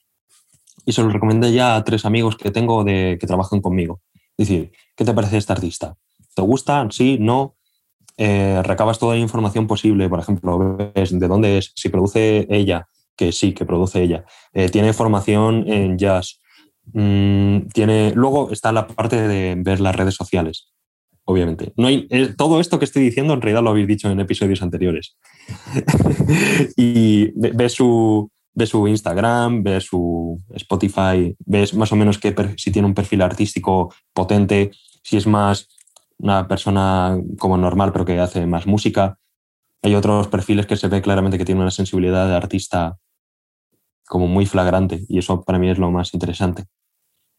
[0.85, 4.01] y se lo recomendé ya a tres amigos que tengo de, que trabajan conmigo.
[4.49, 5.97] Decir, ¿qué te parece este artista?
[6.35, 6.87] ¿Te gusta?
[6.91, 7.57] Sí, no.
[8.17, 12.87] Eh, recabas toda la información posible, por ejemplo, ves de dónde es, si produce ella,
[13.17, 14.25] que sí, que produce ella.
[14.53, 16.41] Eh, tiene formación en jazz.
[16.93, 20.73] Mm, tiene, luego está la parte de ver las redes sociales,
[21.25, 21.73] obviamente.
[21.77, 24.63] No hay, eh, todo esto que estoy diciendo en realidad lo habéis dicho en episodios
[24.63, 25.17] anteriores.
[26.77, 30.22] y ves su, ves su Instagram, ves su
[30.55, 34.71] Spotify, ves más o menos que si tiene un perfil artístico potente,
[35.03, 35.69] si es más
[36.19, 39.19] una persona como normal pero que hace más música.
[39.83, 42.97] Hay otros perfiles que se ve claramente que tienen una sensibilidad de artista
[44.07, 46.67] como muy flagrante y eso para mí es lo más interesante.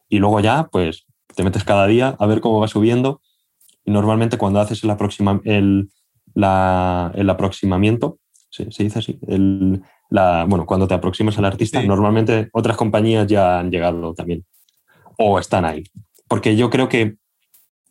[0.10, 3.22] Y luego ya, pues te metes cada día a ver cómo va subiendo
[3.86, 5.90] y normalmente cuando haces el, aproxima, el,
[6.36, 9.20] el aproximamiento, ¿se, dice así?
[9.28, 14.46] El, la, bueno, cuando te aproximas al artista, normalmente otras compañías ya han llegado también
[15.18, 15.84] o están ahí.
[16.28, 17.18] Porque yo creo que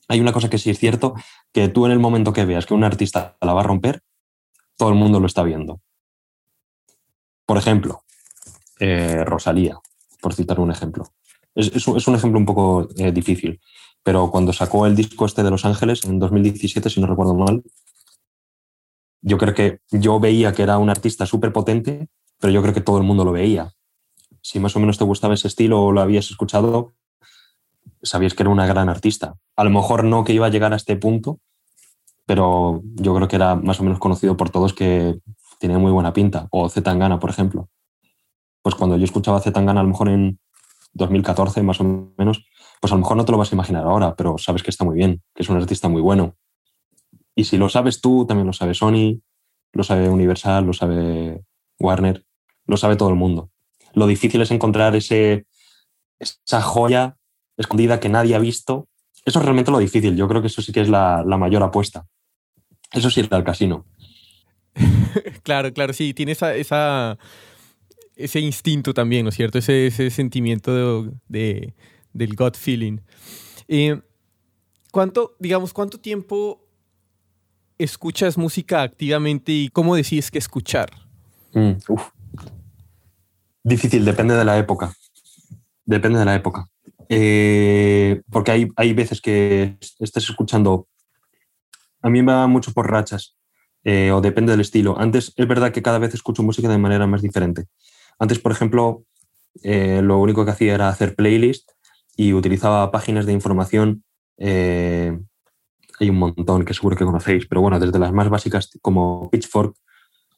[0.08, 1.14] hay una cosa que sí es cierto,
[1.52, 4.02] que tú en el momento que veas que un artista la va a romper,
[4.76, 5.80] todo el mundo lo está viendo.
[7.46, 8.02] Por ejemplo,
[8.80, 9.78] eh, Rosalía,
[10.20, 11.04] por citar un ejemplo.
[11.54, 13.60] Es, un ejemplo un poco eh, difícil,
[14.02, 17.62] pero cuando sacó el disco este de Los Ángeles en 2017, si no recuerdo mal,
[19.22, 22.08] yo creo que yo veía que era un artista súper potente,
[22.38, 23.72] pero yo creo que todo el mundo lo veía.
[24.42, 26.92] Si más o menos te gustaba ese estilo o lo habías escuchado,
[28.02, 29.36] sabías que era una gran artista.
[29.56, 31.38] A lo mejor no que iba a llegar a este punto,
[32.26, 35.18] pero yo creo que era más o menos conocido por todos que
[35.60, 36.48] tenía muy buena pinta.
[36.50, 37.68] O Zetangana, por ejemplo.
[38.62, 40.40] Pues cuando yo escuchaba Zetangana, a lo mejor en
[40.94, 42.44] 2014, más o menos,
[42.80, 44.84] pues a lo mejor no te lo vas a imaginar ahora, pero sabes que está
[44.84, 46.34] muy bien, que es un artista muy bueno.
[47.34, 49.20] Y si lo sabes tú, también lo sabe Sony,
[49.72, 51.42] lo sabe Universal, lo sabe
[51.78, 52.24] Warner,
[52.66, 53.50] lo sabe todo el mundo.
[53.94, 55.46] Lo difícil es encontrar ese,
[56.18, 57.16] esa joya
[57.56, 58.88] escondida que nadie ha visto.
[59.24, 60.16] Eso es realmente lo difícil.
[60.16, 62.06] Yo creo que eso sí que es la, mayor apuesta.
[62.92, 63.86] Eso sí es al casino.
[65.42, 67.18] claro, claro, sí, tiene esa, esa,
[68.16, 69.58] ese instinto también, ¿no es cierto?
[69.58, 71.74] Ese, ese sentimiento de,
[72.12, 72.98] del gut feeling.
[73.68, 74.00] Eh,
[74.90, 76.62] ¿Cuánto, digamos, cuánto tiempo
[77.78, 80.90] escuchas música activamente y cómo decides que escuchar?
[81.52, 81.72] Mm,
[83.64, 84.92] Difícil, depende de la época.
[85.84, 86.68] Depende de la época.
[87.08, 90.88] Eh, porque hay, hay veces que estés escuchando,
[92.00, 93.36] a mí me va mucho por rachas,
[93.84, 94.98] eh, o depende del estilo.
[94.98, 97.66] Antes es verdad que cada vez escucho música de manera más diferente.
[98.18, 99.04] Antes, por ejemplo,
[99.62, 101.70] eh, lo único que hacía era hacer playlist
[102.16, 104.04] y utilizaba páginas de información.
[106.02, 109.74] Hay un montón que seguro que conocéis, pero bueno, desde las más básicas como Pitchfork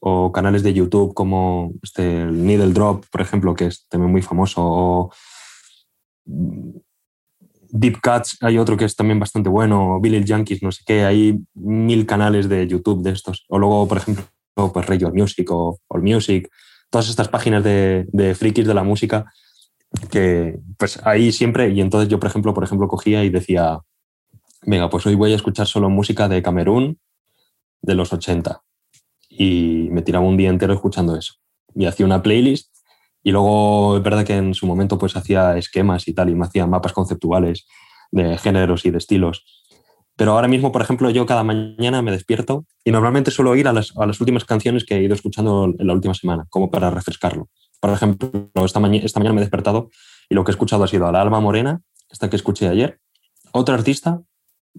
[0.00, 4.61] o canales de YouTube como este, Needle Drop, por ejemplo, que es también muy famoso,
[4.62, 5.11] o
[6.27, 11.40] Deep Cuts, hay otro que es también bastante bueno, Billy Junkies, no sé qué, hay
[11.55, 13.46] mil canales de YouTube de estos.
[13.48, 14.24] O luego, por ejemplo,
[14.55, 16.50] pues Radio Music o All Music,
[16.90, 19.24] todas estas páginas de, de frikis de la música
[20.11, 23.81] que pues ahí siempre, y entonces yo, por ejemplo, por ejemplo, cogía y decía,
[24.66, 26.98] venga, pues hoy voy a escuchar solo música de Camerún
[27.83, 28.62] de los 80.
[29.29, 31.35] Y me tiraba un día entero escuchando eso.
[31.74, 32.74] Y hacía una playlist
[33.22, 36.44] y luego es verdad que en su momento pues hacía esquemas y tal, y me
[36.44, 37.66] hacía mapas conceptuales
[38.12, 39.44] de géneros y de estilos.
[40.16, 43.72] Pero ahora mismo, por ejemplo, yo cada mañana me despierto y normalmente suelo ir a
[43.72, 47.48] las, últimas canciones que he ido escuchando en la última semana, como para refrescarlo.
[47.81, 48.31] Por ejemplo,
[48.64, 49.90] esta, esta mañana me he despertado
[50.29, 53.00] y lo que he escuchado ha sido a la Alba Morena, esta que escuché ayer,
[53.53, 54.20] otra artista,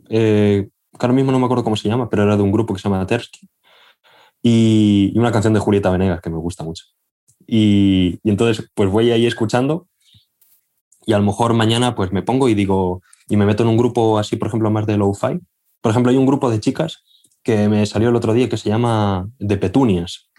[0.09, 2.73] eh, que ahora mismo no me acuerdo cómo se llama, pero era de un grupo
[2.73, 3.49] que se llama Tersky,
[4.41, 6.85] y, y una canción de Julieta Venegas que me gusta mucho.
[7.47, 9.87] Y, entonces, pues voy ahí escuchando
[11.05, 13.77] y a lo mejor mañana pues me pongo y digo, y me meto en un
[13.77, 15.39] grupo así, por ejemplo, más de low-fi.
[15.81, 17.03] Por ejemplo, hay un grupo de chicas
[17.43, 20.29] que me salió el otro día que se llama De Petunias.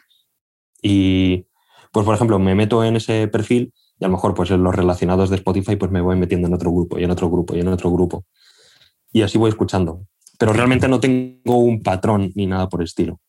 [0.83, 1.47] Y
[1.93, 4.75] pues, por ejemplo, me meto en ese perfil y a lo mejor pues en los
[4.75, 7.61] relacionados de Spotify pues me voy metiendo en otro grupo y en otro grupo y
[7.61, 8.25] en otro grupo.
[9.13, 10.07] Y así voy escuchando.
[10.39, 13.21] Pero realmente no tengo un patrón ni nada por el estilo.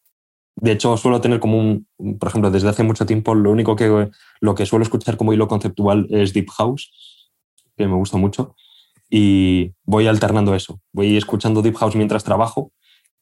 [0.56, 1.88] De hecho, suelo tener como un,
[2.20, 4.10] por ejemplo, desde hace mucho tiempo, lo único que,
[4.42, 6.92] lo que suelo escuchar como hilo conceptual es Deep House,
[7.78, 8.56] que me gusta mucho,
[9.10, 10.82] y voy alternando eso.
[10.92, 12.72] Voy escuchando Deep House mientras trabajo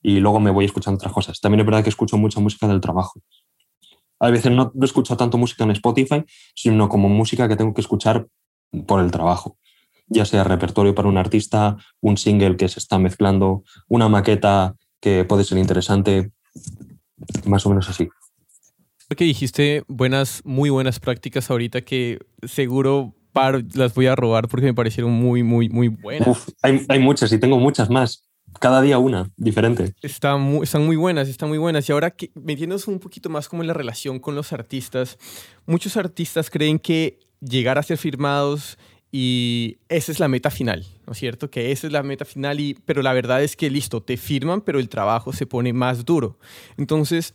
[0.02, 1.42] y luego me voy escuchando otras cosas.
[1.42, 3.20] También es verdad que escucho mucha música del trabajo.
[4.20, 6.24] A veces no, no escucho tanto música en Spotify,
[6.56, 8.28] sino como música que tengo que escuchar
[8.88, 9.58] por el trabajo
[10.08, 15.26] ya sea repertorio para un artista, un single que se está mezclando, una maqueta que
[15.26, 16.32] puede ser interesante.
[17.46, 18.10] Más o menos así.
[19.16, 24.66] Que dijiste buenas, muy buenas prácticas ahorita que seguro par las voy a robar porque
[24.66, 26.28] me parecieron muy, muy, muy buenas.
[26.28, 28.24] Uf, hay, hay muchas y tengo muchas más.
[28.60, 29.94] Cada día una, diferente.
[30.02, 31.88] Están muy, están muy buenas, están muy buenas.
[31.90, 35.18] Y ahora que metiéndonos un poquito más como en la relación con los artistas,
[35.66, 38.78] muchos artistas creen que llegar a ser firmados
[39.18, 41.50] y esa es la meta final, ¿no es cierto?
[41.50, 44.60] Que esa es la meta final, y, pero la verdad es que listo, te firman,
[44.60, 46.38] pero el trabajo se pone más duro.
[46.76, 47.34] Entonces,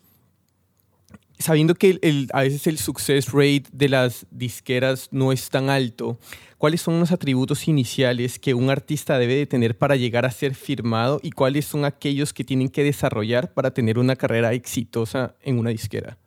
[1.38, 6.18] sabiendo que el, a veces el success rate de las disqueras no es tan alto,
[6.58, 10.54] ¿cuáles son los atributos iniciales que un artista debe de tener para llegar a ser
[10.54, 15.58] firmado y cuáles son aquellos que tienen que desarrollar para tener una carrera exitosa en
[15.58, 16.18] una disquera?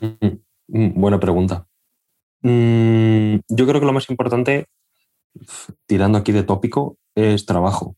[0.00, 1.66] Mm, mm, buena pregunta.
[2.42, 4.66] Mm, yo creo que lo más importante,
[5.86, 7.96] tirando aquí de tópico, es trabajo.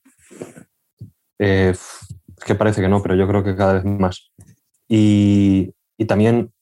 [1.39, 4.31] Eh, es que parece que no, pero yo creo que cada vez más.
[4.89, 6.53] Y, y también,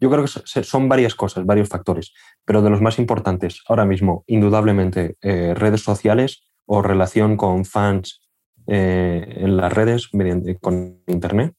[0.00, 2.12] yo creo que son varias cosas, varios factores,
[2.44, 8.20] pero de los más importantes ahora mismo, indudablemente, eh, redes sociales o relación con fans
[8.66, 11.54] eh, en las redes mediante, con Internet,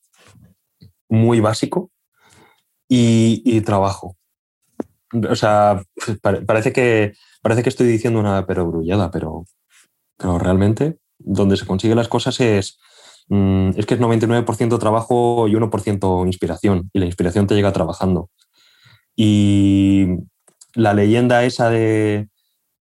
[1.08, 1.90] muy básico,
[2.88, 4.19] y, y trabajo
[5.14, 5.82] o sea,
[6.46, 9.46] parece que, parece que estoy diciendo una perogrullada, pero,
[10.18, 12.80] pero realmente donde se consiguen las cosas es,
[13.28, 18.30] mm, es que es 99% trabajo y 1% inspiración, y la inspiración te llega trabajando.
[19.16, 20.08] Y
[20.76, 22.30] la leyenda esa de,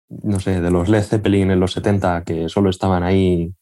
[0.10, 3.54] no sé, de los Led Zeppelin en los 70, que solo estaban ahí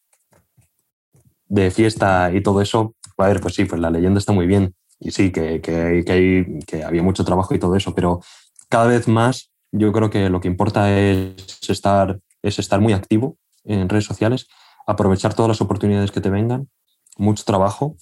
[1.47, 4.75] de fiesta y todo eso, a ver, pues sí, pues la leyenda está muy bien.
[4.99, 8.21] Y sí, que, que, que, que había mucho trabajo y todo eso, pero
[8.69, 11.35] cada vez más yo creo que lo que importa es
[11.69, 14.47] estar, es estar muy activo en redes sociales,
[14.85, 16.69] aprovechar todas las oportunidades que te vengan,
[17.17, 17.97] mucho trabajo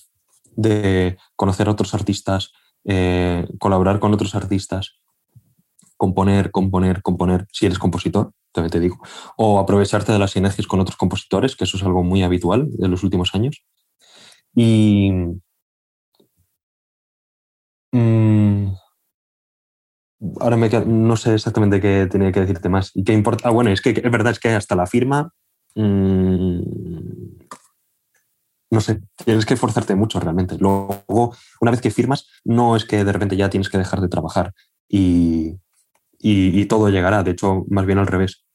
[0.56, 2.52] de conocer a otros artistas,
[2.86, 5.00] eh, colaborar con otros artistas,
[5.98, 9.00] componer, componer, componer, si eres compositor, también te digo,
[9.38, 12.88] o aprovecharte de las sinergias con otros compositores, que eso es algo muy habitual de
[12.88, 13.64] los últimos años.
[14.56, 15.12] Y...
[17.92, 18.76] Mmm,
[20.40, 22.92] ahora me no sé exactamente qué tenía que decirte más.
[22.94, 23.50] ¿Y qué importa?
[23.50, 25.32] Ah, bueno, es que es verdad, es que hasta la firma.
[25.76, 26.60] Mmm,
[28.72, 30.58] no sé, tienes que esforzarte mucho realmente.
[30.60, 34.10] Luego, una vez que firmas, no es que de repente ya tienes que dejar de
[34.10, 34.54] trabajar
[34.90, 35.56] y,
[36.20, 37.24] y todo llegará.
[37.24, 38.46] De hecho, más bien al revés.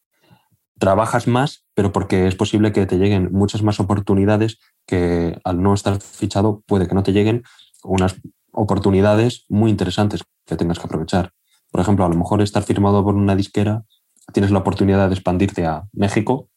[0.79, 5.75] Trabajas más, pero porque es posible que te lleguen muchas más oportunidades que al no
[5.75, 7.43] estar fichado puede que no te lleguen
[7.85, 8.17] unas
[8.53, 11.33] oportunidades muy interesantes que tengas que aprovechar.
[11.71, 13.85] Por ejemplo, a lo mejor estar firmado por una disquera,
[14.33, 16.49] tienes la oportunidad de expandirte a México,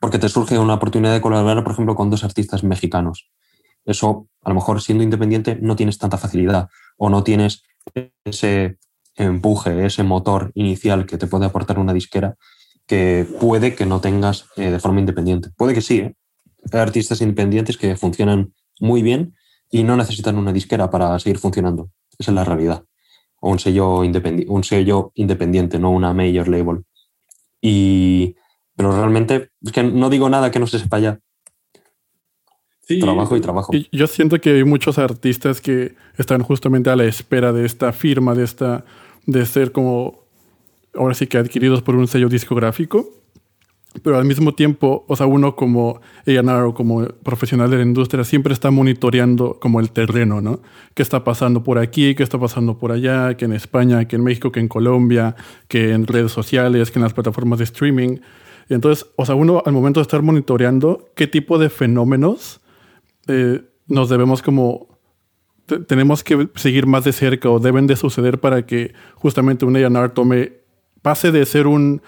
[0.00, 3.30] porque te surge una oportunidad de colaborar, por ejemplo, con dos artistas mexicanos.
[3.84, 7.62] Eso, a lo mejor siendo independiente, no tienes tanta facilidad o no tienes
[8.24, 8.78] ese
[9.16, 12.36] empuje, ese motor inicial que te puede aportar una disquera
[12.86, 15.50] que puede que no tengas eh, de forma independiente.
[15.56, 16.16] Puede que sí, ¿eh?
[16.72, 19.34] hay artistas independientes que funcionan muy bien
[19.70, 21.90] y no necesitan una disquera para seguir funcionando.
[22.18, 22.84] Esa es la realidad
[23.40, 26.84] o un sello, independiente, un sello independiente, no una major label.
[27.60, 28.36] Y,
[28.76, 31.20] pero realmente, es que no digo nada que no se sepa ya.
[33.00, 33.74] trabajo y trabajo.
[33.74, 37.92] Y yo siento que hay muchos artistas que están justamente a la espera de esta
[37.92, 38.84] firma, de esta,
[39.26, 40.20] de ser como,
[40.94, 43.19] ahora sí que adquiridos por un sello discográfico
[44.02, 48.22] pero al mismo tiempo, o sea, uno como A&R o como profesional de la industria
[48.22, 50.60] siempre está monitoreando como el terreno, ¿no?
[50.94, 52.14] ¿Qué está pasando por aquí?
[52.14, 53.36] ¿Qué está pasando por allá?
[53.36, 54.06] ¿Que en España?
[54.06, 54.52] ¿Que en México?
[54.52, 55.34] ¿Que en Colombia?
[55.66, 56.90] ¿Que en redes sociales?
[56.90, 58.18] ¿Que en las plataformas de streaming?
[58.68, 62.60] Entonces, o sea, uno al momento de estar monitoreando qué tipo de fenómenos
[63.26, 64.88] eh, nos debemos como
[65.86, 70.08] tenemos que seguir más de cerca o deben de suceder para que justamente un A&R
[70.10, 70.52] tome
[71.02, 72.02] pase de ser un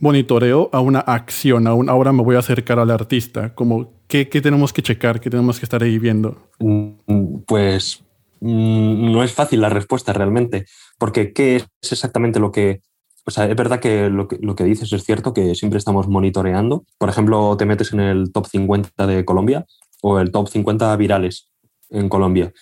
[0.00, 3.54] monitoreo a una acción, a un ahora me voy a acercar al artista?
[3.54, 5.20] Como, ¿qué, ¿qué, tenemos que checar?
[5.20, 6.36] ¿Qué tenemos que estar ahí viendo?
[6.58, 8.04] Mm, pues
[8.40, 10.66] mm, no es fácil la respuesta realmente,
[10.98, 12.80] porque ¿qué es exactamente lo que...
[13.24, 16.06] O sea, es verdad que lo, que lo que dices es cierto, que siempre estamos
[16.06, 16.84] monitoreando.
[16.96, 19.66] Por ejemplo, te metes en el top 50 de Colombia
[20.00, 21.50] o el top 50 virales
[21.90, 22.52] en Colombia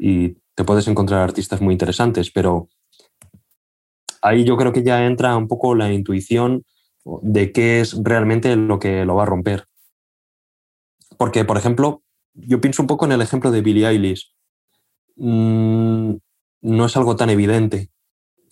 [0.00, 2.68] y te puedes encontrar artistas muy interesantes, pero
[4.22, 6.64] ahí yo creo que ya entra un poco la intuición
[7.22, 9.66] de qué es realmente lo que lo va a romper.
[11.16, 12.02] Porque, por ejemplo,
[12.34, 14.34] yo pienso un poco en el ejemplo de Billie Eilish.
[15.16, 16.14] Mm,
[16.62, 17.90] no es algo tan evidente.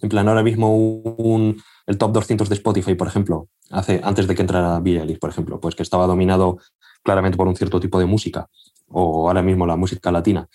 [0.00, 4.34] En plan, ahora mismo un, el top 200 de Spotify, por ejemplo, hace, antes de
[4.34, 6.58] que entrara Billie Eilish, por ejemplo, pues que estaba dominado
[7.02, 8.48] claramente por un cierto tipo de música,
[8.88, 10.48] o ahora mismo la música latina,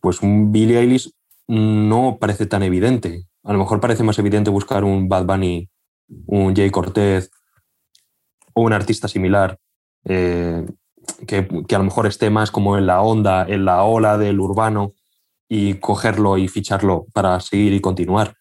[0.00, 1.10] pues un Billie Eilish
[1.46, 3.26] no parece tan evidente.
[3.44, 5.68] A lo mejor parece más evidente buscar un Bad Bunny
[6.26, 7.30] un Jay Cortez
[8.54, 9.58] o un artista similar,
[10.04, 10.64] eh,
[11.26, 14.40] que, que, a lo mejor esté más como en la onda, en la ola del
[14.40, 14.94] urbano
[15.48, 18.36] y cogerlo y ficharlo para seguir y continuar.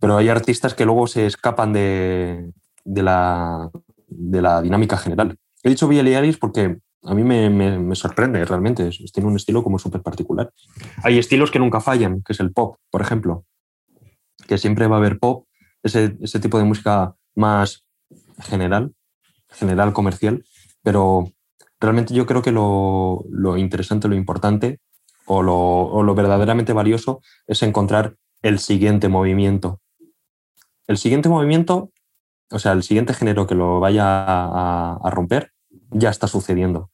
[0.00, 2.52] Pero hay artistas que luego se escapan de,
[2.84, 3.70] de, la,
[4.06, 5.36] de la dinámica general.
[5.62, 8.90] He dicho Billie porque a mí me, me, me sorprende realmente.
[9.12, 10.52] Tiene un estilo como súper particular.
[11.02, 13.44] Hay estilos que nunca fallan, que es el pop, por ejemplo.
[14.46, 15.46] Que siempre va a haber pop,
[15.82, 17.84] ese, ese tipo de música más
[18.40, 18.94] general,
[19.50, 20.44] general comercial,
[20.82, 21.30] pero
[21.80, 24.80] realmente yo creo que lo, lo interesante, lo importante
[25.26, 29.80] o lo, o lo, verdaderamente valioso es encontrar el siguiente movimiento.
[30.86, 31.92] El siguiente movimiento,
[32.50, 35.52] o sea, el siguiente género que lo vaya a, romper,
[35.90, 36.90] ya está sucediendo.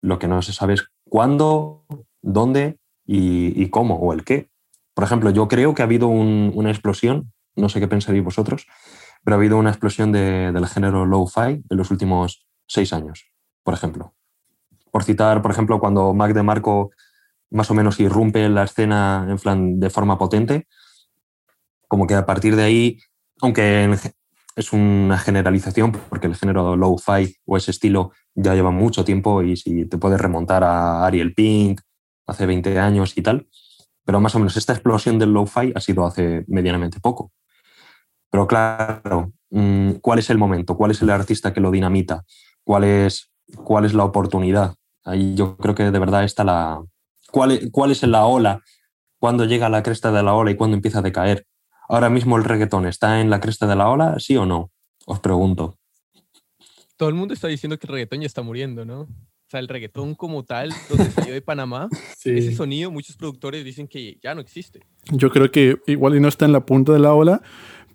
[0.00, 1.84] Lo que no se sabe es cuándo,
[2.22, 4.49] dónde y cómo o el qué.
[5.00, 8.66] Por ejemplo, yo creo que ha habido un, una explosión, no sé qué pensaréis vosotros,
[9.24, 13.32] pero ha habido una explosión de, del género low-fi en los últimos seis años,
[13.62, 14.12] por ejemplo.
[14.90, 16.90] Por citar, por ejemplo, cuando Mac DeMarco
[17.48, 20.66] más o menos irrumpe en la escena en plan de forma potente,
[21.88, 22.98] como que a partir de ahí,
[23.40, 23.96] aunque
[24.54, 29.56] es una generalización, porque el género low-fi o ese estilo ya lleva mucho tiempo y
[29.56, 31.80] si te puedes remontar a Ariel Pink
[32.26, 33.48] hace 20 años y tal,
[34.10, 37.30] pero más o menos esta explosión del low-fi ha sido hace medianamente poco.
[38.28, 40.76] Pero claro, mm, ¿cuál es el momento?
[40.76, 42.24] ¿Cuál es el artista que lo dinamita?
[42.64, 43.30] ¿Cuál es,
[43.62, 44.74] cuál es la oportunidad?
[45.04, 46.82] Ahí yo creo que de verdad está la...
[47.30, 48.60] ¿Cuál es, cuál es la ola?
[49.20, 51.46] ¿Cuándo llega a la cresta de la ola y cuándo empieza a decaer?
[51.88, 54.16] ¿Ahora mismo el reggaetón está en la cresta de la ola?
[54.18, 54.72] ¿Sí o no?
[55.06, 55.78] Os pregunto.
[56.96, 59.06] Todo el mundo está diciendo que el reggaetón ya está muriendo, ¿no?
[59.50, 62.30] O sea, el reggaetón como tal, donde salió de Panamá, sí.
[62.30, 64.78] ese sonido, muchos productores dicen que ya no existe.
[65.10, 67.42] Yo creo que igual y no está en la punta de la ola,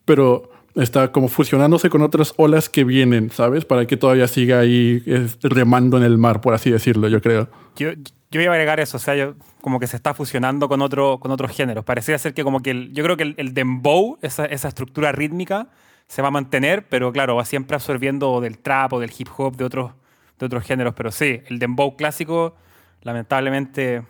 [0.03, 3.63] pero está como fusionándose con otras olas que vienen, ¿sabes?
[3.63, 5.01] Para que todavía siga ahí
[5.43, 7.47] remando en el mar, por así decirlo, yo creo.
[7.77, 7.91] Yo,
[8.31, 11.21] yo iba a agregar eso, o sea, yo, como que se está fusionando con, otro,
[11.21, 11.85] con otros géneros.
[11.85, 15.13] Pareciera ser que como que el, yo creo que el, el dembow, esa, esa, estructura
[15.13, 15.69] rítmica,
[16.09, 19.55] se va a mantener, pero claro, va siempre absorbiendo del trap o del hip hop,
[19.55, 19.93] de otros,
[20.39, 20.93] de otros géneros.
[20.95, 22.55] Pero sí, el dembow clásico,
[23.01, 24.05] lamentablemente...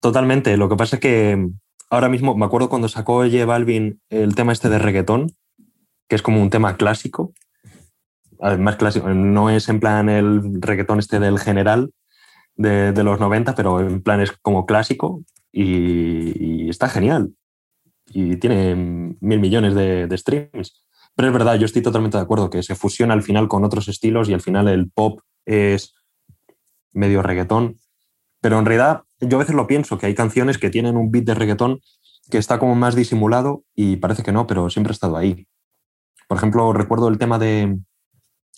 [0.00, 0.56] Totalmente.
[0.56, 1.48] Lo que pasa es que
[1.90, 5.32] ahora mismo, me acuerdo cuando sacó J Balvin el tema este de reggaetón,
[6.08, 7.32] que es como un tema clásico.
[8.40, 11.90] Más clásico, no es en plan el reggaetón este del general,
[12.54, 17.32] de, los 90, pero en plan es como clásico y, y está genial.
[18.06, 18.74] Y tiene
[19.20, 20.84] mil millones de, de, streams.
[21.18, 23.88] Pero es verdad, yo estoy totalmente de acuerdo que se fusiona al final con otros
[23.88, 25.96] estilos y al final el pop es
[26.92, 27.76] medio reggaetón.
[28.40, 31.24] Pero en realidad yo a veces lo pienso, que hay canciones que tienen un beat
[31.24, 31.80] de reggaetón
[32.30, 35.48] que está como más disimulado y parece que no, pero siempre ha estado ahí.
[36.28, 37.76] Por ejemplo, recuerdo el tema de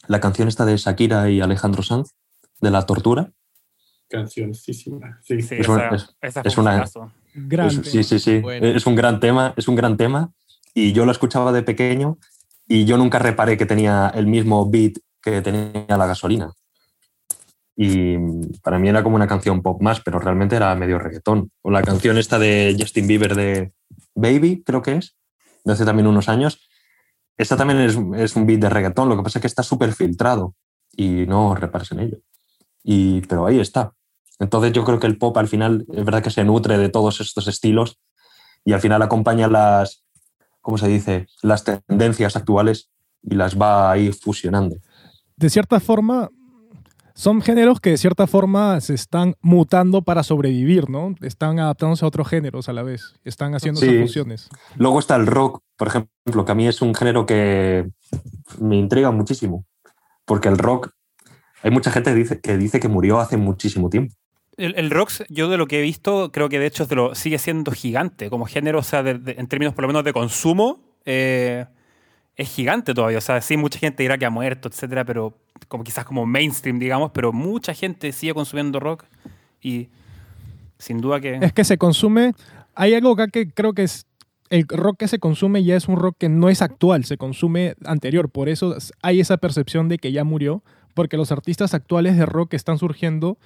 [0.06, 2.10] la canción esta de Shakira y Alejandro Sanz,
[2.60, 3.32] de la tortura,
[4.10, 5.18] cancioncísima.
[5.22, 6.84] Sí, sí es, esa, es, esa es una.
[7.32, 7.84] Grande.
[7.84, 8.40] sí, sí, sí.
[8.40, 8.66] Bueno.
[8.66, 10.30] Es un gran tema, es un gran tema.
[10.74, 12.18] Y yo lo escuchaba de pequeño
[12.72, 16.52] y yo nunca reparé que tenía el mismo beat que tenía la gasolina.
[17.74, 18.16] Y
[18.62, 21.50] para mí era como una canción pop más, pero realmente era medio reggaetón.
[21.62, 23.72] O la canción esta de Justin Bieber de
[24.14, 25.16] Baby, creo que es,
[25.64, 26.68] de hace también unos años.
[27.36, 30.54] Esta también es, un beat de reggaetón, lo que pasa es que está súper filtrado
[30.92, 32.18] y no repares en ello.
[32.84, 33.94] Y, pero ahí está.
[34.38, 37.20] Entonces yo creo que el pop al final es verdad que se nutre de todos
[37.20, 37.98] estos estilos
[38.64, 40.04] y al final acompaña las,
[40.60, 42.90] ¿cómo se dice?, las tendencias actuales
[43.22, 44.76] y las va ahí fusionando.
[45.36, 46.30] De cierta forma,
[47.14, 51.14] son géneros que de cierta forma se están mutando para sobrevivir, ¿no?
[51.20, 54.00] Están adaptándose a otros géneros a la vez, están haciendo sí.
[54.00, 54.48] fusiones.
[54.76, 57.90] Luego está el rock, por ejemplo, que a mí es un género que
[58.58, 59.66] me intriga muchísimo,
[60.24, 60.90] porque el rock,
[61.62, 64.14] hay mucha gente que dice que, dice que murió hace muchísimo tiempo.
[64.60, 67.38] El, rock, yo de lo que he visto, creo que de hecho de lo, sigue
[67.38, 71.64] siendo gigante como género, o sea, en términos por lo menos de consumo, eh,
[72.36, 73.18] es gigante todavía.
[73.18, 75.34] O sea, sí, mucha gente dirá que ha muerto, etcétera, pero
[75.68, 79.04] como quizás como mainstream, digamos, pero mucha gente sigue consumiendo rock
[79.62, 79.88] y
[80.78, 81.36] sin duda que...
[81.36, 82.34] Es que se consume,
[82.74, 84.06] hay algo acá que creo que es,
[84.50, 87.76] el rock que se consume ya es un rock que no es actual, se consume
[87.84, 90.62] anterior, por eso hay esa percepción de que ya murió,
[90.94, 93.38] porque los artistas actuales de rock están surgiendo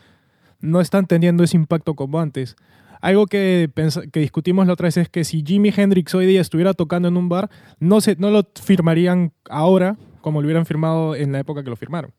[0.65, 2.57] no están teniendo ese impacto como antes.
[3.01, 3.71] Algo que,
[4.13, 7.17] que, discutimos la otra vez es que si Jimi Hendrix hoy día estuviera tocando en
[7.17, 11.63] un bar, no, se, no lo firmarían ahora como lo hubieran firmado en la época
[11.63, 12.13] que lo firmaron.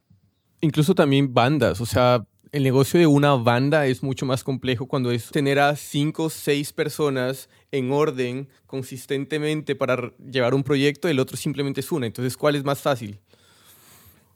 [0.61, 5.11] Incluso también bandas, o sea, el negocio de una banda es mucho más complejo cuando
[5.11, 11.19] es tener a cinco o seis personas en orden consistentemente para llevar un proyecto, el
[11.19, 12.05] otro simplemente es una.
[12.05, 13.19] Entonces, ¿cuál es más fácil?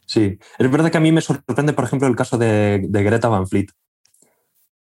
[0.05, 3.47] Sí, es verdad que a mí me sorprende, por ejemplo, el caso de, Greta Van
[3.47, 3.67] Fleet.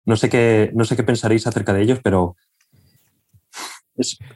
[0.07, 2.37] No sé, qué, no sé qué pensaréis acerca de ellos, pero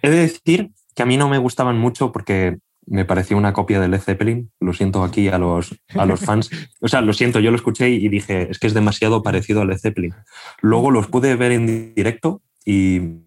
[0.02, 3.80] he de decir que a mí no me gustaban mucho porque me pareció una copia
[3.80, 4.52] de Led Zeppelin.
[4.60, 6.50] Lo siento aquí a los, a los fans.
[6.82, 9.66] O sea, lo siento, yo lo escuché y dije, es que es demasiado parecido a
[9.66, 10.14] Led Zeppelin.
[10.62, 13.22] Luego los pude ver en directo y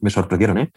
[0.00, 0.70] me sorprendieron, ¿eh?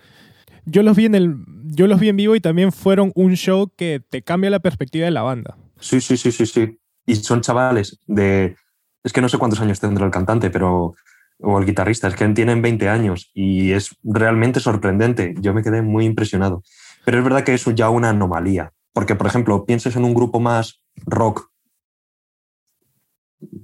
[0.66, 1.36] Yo los vi en el,
[1.66, 5.06] yo los vi en vivo y también fueron un show que te cambia la perspectiva
[5.06, 5.58] de la banda.
[5.80, 6.80] Sí, sí, sí, sí, sí.
[7.06, 8.56] Y son chavales de,
[9.04, 10.96] es que no sé cuántos años tendrá el cantante, pero
[11.40, 15.36] o el guitarrista, es que tienen 20 años y es realmente sorprendente.
[15.40, 16.64] Yo me quedé muy impresionado.
[17.06, 20.40] Pero es verdad que es ya una anomalía, porque, por ejemplo, pienses en un grupo
[20.40, 21.50] más rock,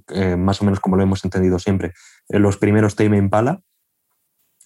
[0.08, 1.94] eh, más o menos como lo hemos entendido siempre,
[2.28, 3.62] en los primeros Tame Impala,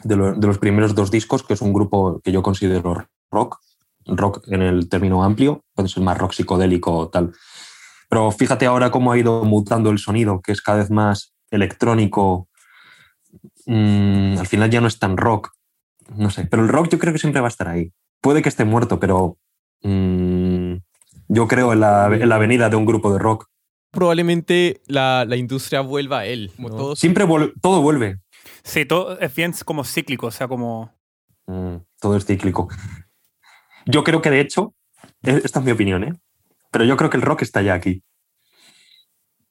[0.02, 3.60] de, de, los primeros dos discos, que es un grupo que yo considero rock,
[4.06, 7.32] rock en el término amplio, puede ser más rock psicodélico o tal.
[8.08, 12.48] Pero fíjate ahora cómo ha ido mutando el sonido, que es cada vez más electrónico.
[13.66, 15.52] Mm, al final ya no es tan rock.
[16.16, 17.92] No sé, pero el rock yo creo que siempre va a estar ahí
[18.24, 19.36] puede que esté muerto, pero
[19.82, 20.76] mm,
[21.28, 23.50] yo creo en la, en la, venida de un grupo de rock.
[23.90, 26.50] Probablemente la, la industria vuelva a él.
[26.96, 27.26] Siempre
[27.60, 28.20] todo vuelve.
[28.62, 30.90] Sí, todo es bien como cíclico, o sea, como...
[31.46, 32.68] Mm, todo es cíclico.
[33.84, 34.74] Yo creo que de hecho,
[35.22, 36.14] e, esta es mi opinión, ¿eh?
[36.74, 38.02] Pero yo creo que el rock está ya aquí.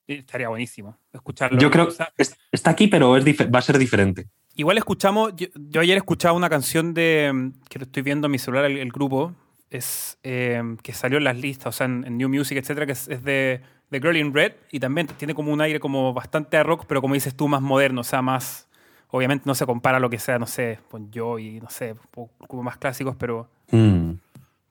[0.06, 1.58] Estaría buenísimo escucharlo.
[1.58, 4.28] Yo creo que está aquí, pero es va a ser diferente.
[4.58, 8.66] Igual escuchamos, yo, ayer escuchaba una canción de, que lo estoy viendo en mi celular,
[8.66, 9.34] el, grupo,
[9.70, 13.08] es eh, que salió en las listas, o sea, en, New Music, etcétera, que es,
[13.08, 16.84] de, de, Girl in Red, y también tiene como un aire como bastante a rock,
[16.90, 18.68] pero como dices tú, más moderno, o sea, más,
[19.12, 21.96] obviamente no se compara a lo que sea, no sé, con yo y no sé,
[22.50, 24.12] como más clásicos, pero, mm.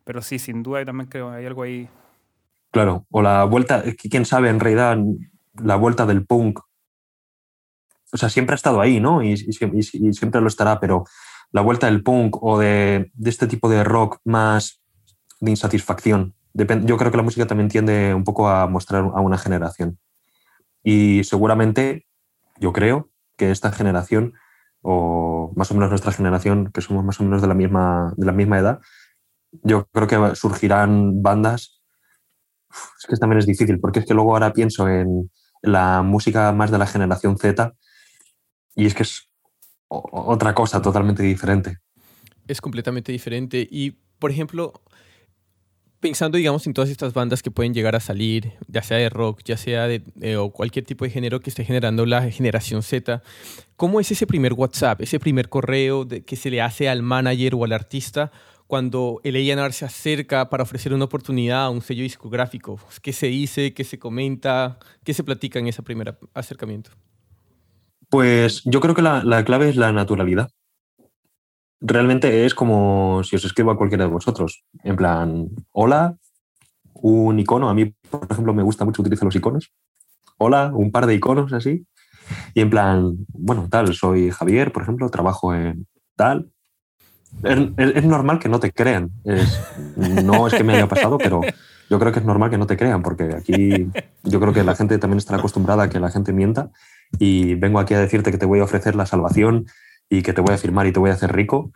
[0.04, 1.88] pero sí, sin duda, y también creo hay algo ahí.
[2.72, 4.98] Claro, o la vuelta, quién sabe, en realidad,
[5.54, 6.60] la vuelta del punk
[8.12, 9.22] o sea, siempre ha estado ahí, ¿no?
[9.22, 11.04] Y, siempre lo estará, pero
[11.50, 14.82] la vuelta del punk o de, este tipo de rock más
[15.40, 16.34] de insatisfacción.
[16.54, 19.98] yo creo que la música también tiende un poco a mostrar a una generación.
[20.84, 22.06] Y seguramente,
[22.60, 24.34] yo creo que esta generación,
[24.82, 28.26] o más o menos nuestra generación, que somos más o menos de la misma, de
[28.26, 28.80] la misma edad,
[29.62, 31.81] yo creo que surgirán bandas.
[32.98, 35.30] Es que también es difícil, porque es que luego ahora pienso en
[35.62, 37.72] la música más de la generación Z
[38.74, 39.28] y es que es
[39.88, 41.78] otra cosa totalmente diferente.
[42.48, 43.66] Es completamente diferente.
[43.70, 44.72] Y, por ejemplo,
[46.00, 49.40] pensando, digamos, en todas estas bandas que pueden llegar a salir, ya sea de rock,
[49.44, 50.02] ya sea de,
[50.36, 53.22] o cualquier tipo de género que esté generando la generación Z,
[53.76, 57.64] ¿cómo es ese primer WhatsApp, ese primer correo que se le hace al manager o
[57.64, 58.32] al artista
[58.72, 62.80] cuando el A&R se acerca para ofrecer una oportunidad a un sello discográfico?
[63.02, 63.74] ¿Qué se dice?
[63.74, 64.78] ¿Qué se comenta?
[65.04, 66.90] ¿Qué se platica en ese primer acercamiento?
[68.08, 70.48] Pues yo creo que la, clave es la naturalidad.
[71.82, 74.64] Realmente es como si os escribo a cualquiera de vosotros.
[74.82, 76.16] En plan, hola,
[76.94, 77.68] un icono.
[77.68, 79.70] A mí, por ejemplo, me gusta mucho utilizar los iconos.
[80.38, 81.86] Hola, un par de iconos así.
[82.54, 86.50] Y en plan, bueno, tal, soy Javier, por ejemplo, trabajo en tal.
[87.42, 89.10] Es, normal que no te crean.
[89.96, 91.40] no es que me haya pasado, pero
[91.90, 93.90] yo creo que es normal que no te crean, porque aquí
[94.22, 96.70] yo creo que la gente también está acostumbrada a que la gente mienta
[97.18, 99.66] y vengo aquí a decirte que te voy a ofrecer la salvación
[100.08, 101.72] y que te voy a firmar y te voy a hacer rico.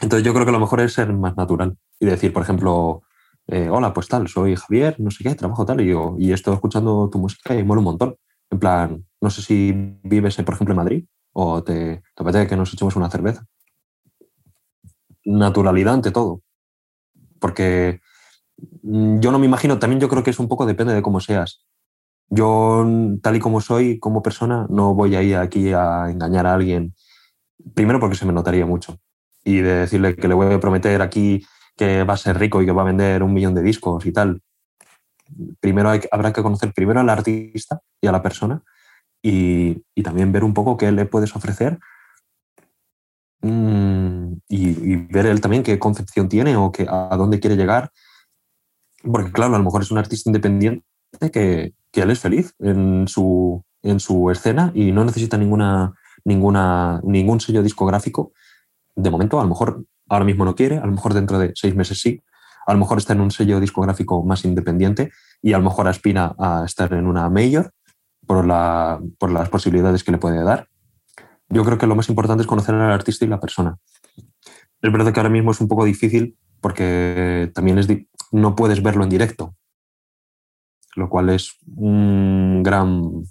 [0.00, 3.02] Entonces yo creo que lo mejor es ser más natural y decir, por ejemplo,
[3.46, 6.54] eh, hola, pues tal, soy Javier, no sé qué, trabajo tal, y, yo, y estoy
[6.54, 8.16] escuchando tu música y mola un montón.
[8.50, 9.72] En plan, no sé si
[10.02, 13.44] vives, por ejemplo, en Madrid o te, te apetece que nos echemos una cerveza.
[15.24, 16.42] Naturalidad ante todo.
[17.38, 18.00] Porque
[18.82, 21.20] mm, yo no me imagino, también yo creo que es un poco depende de cómo
[21.20, 21.64] seas.
[22.28, 22.86] Yo,
[23.22, 26.94] tal y como soy, como persona, no voy a ir aquí a engañar a alguien.
[27.74, 28.98] Primero porque se me notaría mucho.
[29.44, 31.44] Y de decirle que le voy a prometer aquí
[31.76, 34.12] que va a ser rico y que va a vender un millón de discos y
[34.12, 34.42] tal.
[35.60, 38.62] Primero habrá que conocer primero al artista y a la persona
[39.22, 41.78] y, también ver un poco qué le puedes ofrecer
[43.42, 47.90] mm, y, ver él también qué concepción tiene o que, a dónde quiere llegar.
[49.02, 50.84] Porque claro, a lo mejor es un artista independiente
[51.32, 57.00] que, que él es feliz en su, en su escena y no necesita ninguna, ninguna,
[57.04, 58.32] ningún sello discográfico.
[58.94, 61.74] De momento, a lo mejor ahora mismo no quiere, a lo mejor dentro de seis
[61.74, 62.22] meses sí,
[62.66, 65.10] a lo mejor está en un sello discográfico más independiente
[65.42, 67.72] y a lo mejor aspira a estar en una mayor,
[68.26, 70.68] por, la, por las posibilidades que le puede dar.
[71.50, 73.76] Yo creo que lo más importante es conocer al artista y la persona.
[74.82, 77.88] Es verdad que ahora mismo es un poco difícil porque también es
[78.32, 79.54] no puedes verlo en directo,
[80.96, 83.24] lo cual es un gran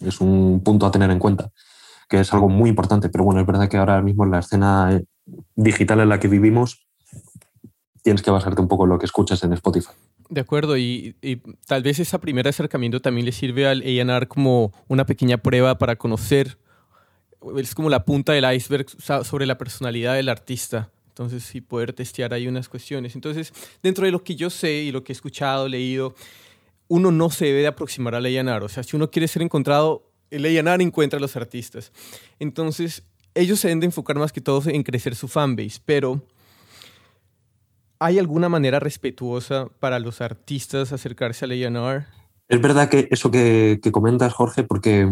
[0.00, 1.50] es un punto a tener en cuenta,
[2.08, 3.08] que es algo muy importante.
[3.08, 5.00] Pero bueno, es verdad que ahora mismo en la escena
[5.54, 6.86] digital en la que vivimos
[8.02, 9.92] tienes que basarte un poco en lo que escuchas en Spotify.
[10.28, 11.16] De acuerdo, y,
[11.66, 15.96] tal vez ese primer acercamiento también le sirve al A&R como una pequeña prueba para
[15.96, 16.56] conocer,
[17.58, 18.86] es como la punta del iceberg
[19.24, 20.90] sobre la personalidad del artista.
[21.08, 23.14] Entonces, sí, poder testear ahí unas cuestiones.
[23.14, 26.14] Entonces, dentro de lo que yo sé y lo que he escuchado, leído,
[26.88, 28.64] uno no se debe de aproximar al A&R.
[28.64, 31.92] O sea, si uno quiere ser encontrado, el A&R encuentra a los artistas.
[32.38, 33.02] Entonces,
[33.34, 36.22] ellos se deben de enfocar más que todo en crecer su fanbase, pero
[38.02, 42.06] ¿Hay alguna manera respetuosa para los artistas acercarse al A&R?
[42.48, 45.06] Es verdad que eso que, comentas, Jorge, porque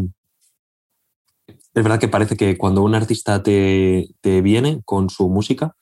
[1.79, 5.77] es verdad que parece que cuando un artista te, viene con su música,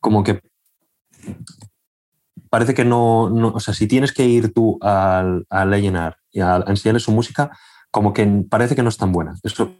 [0.00, 0.40] como que
[2.48, 6.64] parece que no, o sea, si tienes que ir tú al, al A&R y a,
[6.66, 7.50] enseñarle su música,
[7.90, 9.34] como que parece que no es tan buena.
[9.42, 9.74] Eso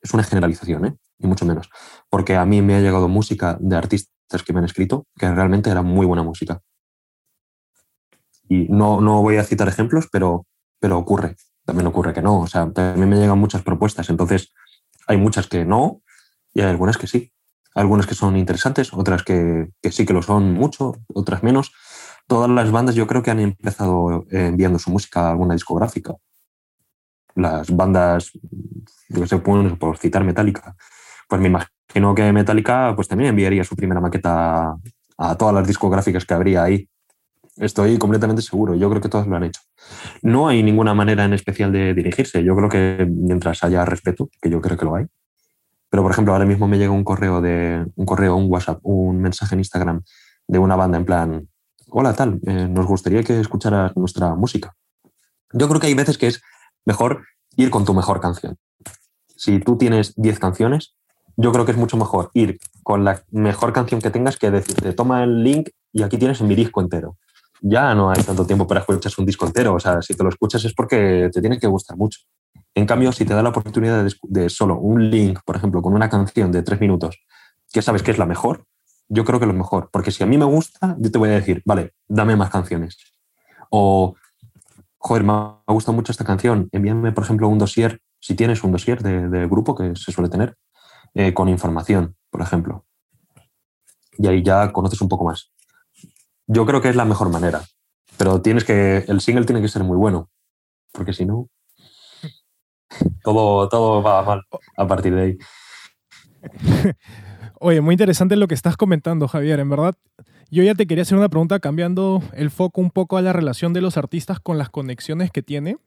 [0.00, 0.96] es una generalización, ¿eh?
[1.18, 1.68] ni mucho menos.
[2.08, 5.70] Porque a mí me ha llegado música de artistas que me han escrito, que realmente
[5.70, 6.60] era muy buena música.
[8.48, 10.46] Y no, no voy a citar ejemplos, pero,
[10.78, 11.34] pero ocurre.
[11.66, 12.40] También ocurre que no.
[12.40, 14.08] O sea, también me llegan muchas propuestas.
[14.08, 14.52] Entonces,
[15.06, 16.00] hay muchas que no
[16.54, 17.32] y hay algunas que sí.
[17.74, 21.72] Algunas que son interesantes, otras que, que sí que lo son mucho, otras menos.
[22.26, 26.14] Todas las bandas yo creo que han empezado enviando su música a alguna discográfica.
[27.34, 28.30] Las bandas,
[29.10, 30.74] yo que sé, por citar Metallica,
[31.28, 34.76] pues me imagino Imagino que Metallica pues también enviaría su primera maqueta
[35.16, 36.88] a todas las discográficas que habría ahí.
[37.56, 39.60] Estoy completamente seguro, yo creo que todos lo han hecho.
[40.22, 44.50] No hay ninguna manera en especial de dirigirse, yo creo que mientras haya respeto, que
[44.50, 45.06] yo creo que lo hay.
[45.88, 49.20] Pero por ejemplo, ahora mismo me llega un correo de un correo, un WhatsApp, un
[49.20, 50.02] mensaje en Instagram
[50.46, 51.48] de una banda en plan,
[51.88, 54.74] hola tal, eh, nos gustaría que escucharas nuestra música.
[55.52, 56.42] Yo creo que hay veces que es
[56.84, 57.24] mejor
[57.56, 58.58] ir con tu mejor canción.
[59.34, 60.94] Si tú tienes 10 canciones,
[61.36, 64.92] yo creo que es mucho mejor ir con la mejor canción que tengas que decirte,
[64.92, 67.16] toma el link y aquí tienes mi disco entero.
[67.60, 69.74] Ya no hay tanto tiempo para escuchar un disco entero.
[69.74, 72.20] O sea, si te lo escuchas es porque te tiene que gustar mucho.
[72.74, 76.10] En cambio, si te da la oportunidad de, solo un link, por ejemplo, con una
[76.10, 77.18] canción de tres minutos,
[77.72, 78.66] que sabes que es la mejor,
[79.08, 79.88] yo creo que es lo mejor.
[79.90, 82.98] Porque si a mí me gusta, yo te voy a decir, vale, dame más canciones.
[83.70, 84.14] O,
[84.98, 88.72] joder, me ha gustado mucho esta canción, envíame, por ejemplo, un dossier, si tienes un
[88.72, 90.56] dossier de, de grupo que se suele tener,
[91.14, 92.84] eh, con información, por ejemplo.
[94.18, 95.50] Y ahí ya conoces un poco más.
[96.46, 97.62] Yo creo que es la mejor manera,
[98.16, 100.30] pero tienes que, el single tiene que ser muy bueno,
[100.92, 101.48] porque si no,
[103.22, 104.42] todo, todo va mal
[104.76, 105.38] a partir de ahí.
[107.60, 109.60] Oye, muy interesante lo que estás comentando, Javier.
[109.60, 109.94] En verdad,
[110.50, 113.72] yo ya te quería hacer una pregunta cambiando el foco un poco a la relación
[113.72, 115.78] de los artistas con las conexiones que tiene.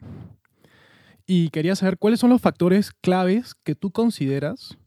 [1.26, 4.78] Y quería saber cuáles son los factores claves que tú consideras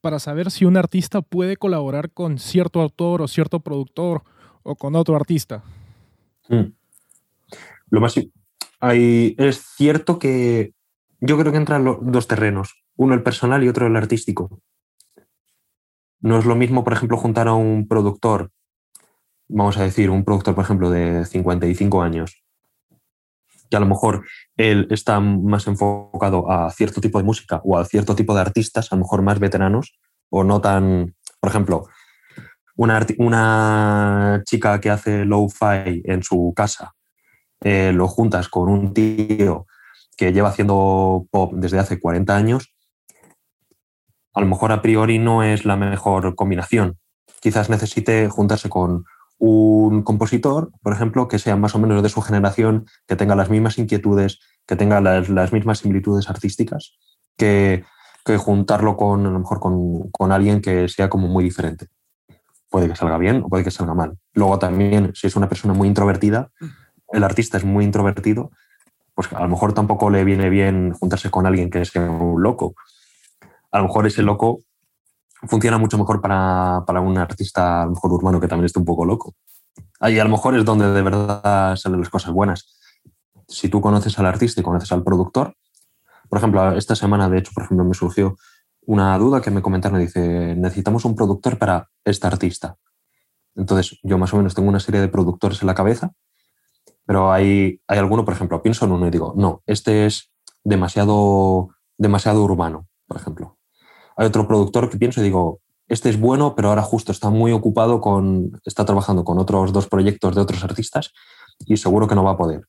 [0.00, 4.22] para saber si un artista puede colaborar con cierto autor o cierto productor
[4.68, 5.62] o con otro artista?
[6.48, 6.72] Hmm.
[7.90, 8.14] Lo más
[8.80, 10.74] hay, es cierto que
[11.20, 14.60] yo creo que entran los dos terrenos, uno el personal y otro el artístico.
[16.20, 18.50] No es lo mismo, por ejemplo, juntar a un productor,
[19.48, 22.44] vamos a decir, un productor, por ejemplo, de 55 años,
[23.70, 27.84] que a lo mejor él está más enfocado a cierto tipo de música o a
[27.84, 29.98] cierto tipo de artistas, a lo mejor más veteranos
[30.28, 31.86] o no tan, por ejemplo,
[32.78, 36.94] una, chica que hace low-fi en su casa,
[37.60, 39.66] eh, lo juntas con un tío
[40.16, 42.74] que lleva haciendo pop desde hace 40 años,
[44.34, 46.98] a lo mejor a priori no es la mejor combinación.
[47.40, 49.04] Quizás necesite juntarse con
[49.38, 53.50] un compositor, por ejemplo, que sea más o menos de su generación, que tenga las
[53.50, 56.98] mismas inquietudes, que tenga las, mismas similitudes artísticas,
[57.36, 57.84] que,
[58.36, 61.86] juntarlo con, a lo mejor con, alguien que sea como muy diferente.
[62.70, 64.18] Puede que salga bien o puede que salga mal.
[64.34, 66.50] Luego también, si es una persona muy introvertida,
[67.12, 68.50] el artista es muy introvertido,
[69.14, 72.74] pues a lo mejor tampoco le viene bien juntarse con alguien que sea un loco.
[73.72, 74.60] A lo mejor ese loco
[75.46, 79.04] funciona mucho mejor para, un artista, a lo mejor urbano, que también esté un poco
[79.04, 79.34] loco.
[80.00, 82.76] Ahí a lo mejor es donde de verdad salen las cosas buenas.
[83.46, 85.54] Si tú conoces al artista y conoces al productor,
[86.28, 88.36] por ejemplo, esta semana, de hecho, por ejemplo, me surgió
[88.88, 92.78] una duda que me comentaron, dice, necesitamos un productor para este artista.
[93.54, 96.12] Entonces, yo más o menos tengo una serie de productores en la cabeza,
[97.04, 100.32] pero hay, hay alguno, por ejemplo, pienso en uno y digo, no, este es
[100.64, 101.68] demasiado,
[101.98, 103.58] demasiado urbano, por ejemplo.
[104.16, 107.52] Hay otro productor que pienso y digo, este es bueno, pero ahora justo está muy
[107.52, 111.12] ocupado con, está trabajando con otros dos proyectos de otros artistas
[111.66, 112.62] y seguro que no va a poder.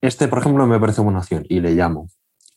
[0.00, 2.06] Este, por ejemplo, me parece buena opción y le llamo.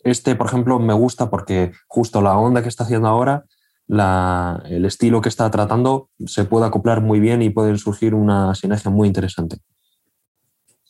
[0.04, 3.45] Este, por ejemplo, me gusta porque justo la onda que está haciendo ahora,
[3.88, 8.91] el estilo que está tratando, se puede acoplar muy bien y puede surgir una sinergia
[8.91, 9.58] muy interesante.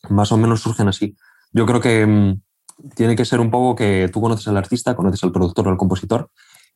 [0.09, 1.16] Más o menos surgen así.
[1.51, 2.41] Yo creo que mm,
[2.95, 5.78] tiene que ser un poco que tú conoces al artista, conoces al productor o al
[5.78, 6.30] compositor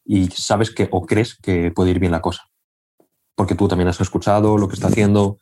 [0.06, 2.44] y sabes que o crees que puede ir bien la cosa.
[3.36, 5.38] Porque tú también has escuchado lo que está haciendo,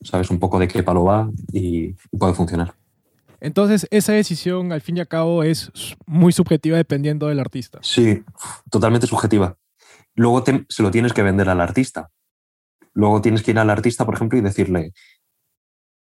[0.00, 2.74] sabes un poco de qué palo va y puede funcionar.
[3.40, 5.70] Entonces, esa decisión, al fin y al cabo, es
[6.06, 7.78] muy subjetiva dependiendo del artista.
[7.82, 8.22] Sí,
[8.70, 9.56] totalmente subjetiva.
[10.14, 12.10] Luego se lo tienes que vender al artista.
[12.94, 14.92] Luego tienes que ir al artista, por ejemplo, y decirle,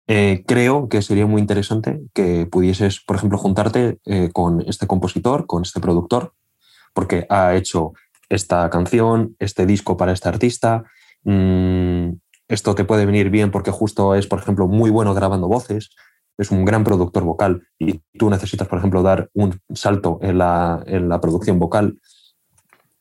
[0.07, 5.47] eh, creo que sería muy interesante que pudieses, por ejemplo, juntarte eh, con este compositor,
[5.47, 6.33] con este productor,
[6.93, 7.93] porque ha hecho
[8.29, 10.83] esta canción, este disco para este artista.
[11.23, 12.09] Mm,
[12.47, 15.95] esto te puede venir bien porque justo es, por ejemplo, muy bueno grabando voces,
[16.37, 20.83] es un gran productor vocal y tú necesitas, por ejemplo, dar un salto en la,
[20.85, 21.99] en la producción vocal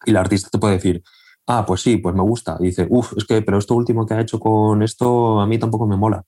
[0.05, 1.03] y el artista te puede decir,
[1.47, 2.57] ah, pues sí, pues me gusta.
[2.61, 5.59] Y dice, uff, es que, pero esto último que ha hecho con esto a mí
[5.59, 6.25] tampoco me mola.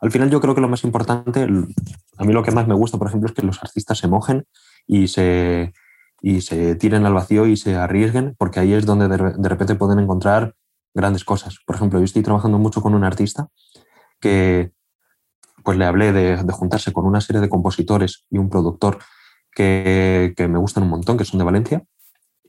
[0.00, 2.98] Al final yo creo que lo más importante, a mí lo que más me gusta,
[2.98, 4.46] por ejemplo, es que los artistas se mojen
[4.86, 5.72] y se,
[6.20, 9.98] y se tiren al vacío y se arriesguen, porque ahí es donde de, repente pueden
[9.98, 10.54] encontrar
[10.94, 11.58] grandes cosas.
[11.66, 13.48] Por ejemplo, yo estoy trabajando mucho con un artista
[14.20, 14.72] que
[15.68, 19.00] pues le hablé de, juntarse con una serie de compositores y un productor
[19.54, 21.84] que, me gustan un montón, que son de Valencia,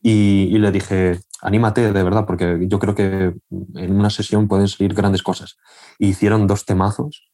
[0.02, 3.34] y, le dije, anímate de verdad, porque yo creo que
[3.76, 5.58] en una sesión pueden salir grandes cosas.
[5.98, 7.30] Y hicieron dos temazos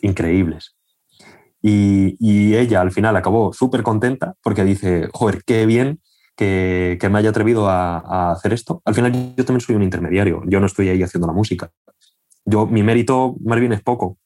[0.00, 0.78] increíbles.
[1.60, 6.00] Y, ella al final acabó súper contenta porque dice, joder, qué bien
[6.34, 8.80] que, me haya atrevido a, hacer esto.
[8.86, 11.70] Al final yo también soy un intermediario, yo no estoy ahí haciendo la música.
[12.46, 14.16] Yo, mi mérito más bien es poco,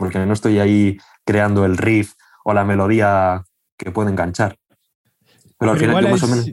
[0.00, 0.96] porque no estoy ahí
[1.26, 3.44] creando el riff o la melodía
[3.76, 4.56] que puede enganchar.
[5.58, 6.50] Pero al final yo más o menos...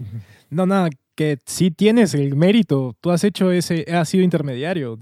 [0.50, 2.94] No, nada, que sí tienes el mérito.
[3.00, 5.00] Tú has hecho ese, has sido intermediario.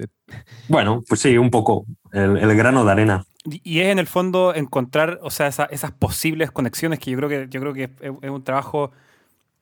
[0.67, 1.85] Bueno, pues sí, un poco.
[2.13, 3.25] el grano de arena.
[3.45, 7.47] Y es en el fondo encontrar, o sea, esas posibles conexiones que yo creo que,
[7.49, 8.91] yo creo que es, un trabajo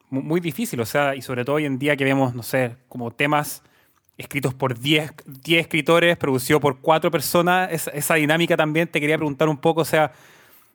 [0.10, 3.12] muy, difícil, o sea, y sobre todo hoy en día que vemos, no sé, como
[3.12, 3.64] temas
[4.18, 5.12] escritos por 10
[5.48, 10.12] escritores, producido por 4 personas, esa, dinámica también te quería preguntar un poco, o sea,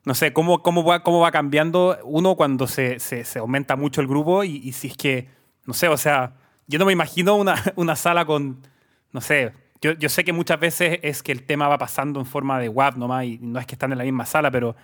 [0.05, 4.07] no sé, cómo, cómo, va, cómo va cambiando uno cuando se, se, aumenta mucho el
[4.07, 5.29] grupo y, y, si es que,
[5.65, 6.33] no sé, o sea,
[6.67, 8.59] yo no me imagino una, una sala con,
[9.11, 12.25] no sé, yo, yo, sé que muchas veces es que el tema va pasando en
[12.25, 14.75] forma de web nomás y no es que están en la misma sala, pero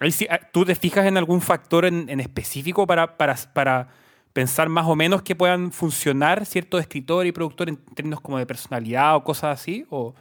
[0.00, 3.88] ah, ¿tú te fijas en algún factor en, en específico para, para, para,
[4.36, 8.44] pensar más o menos que puedan funcionar ciertos escritores y productores en términos como de
[8.44, 9.86] personalidad o cosas así?
[9.88, 10.12] O...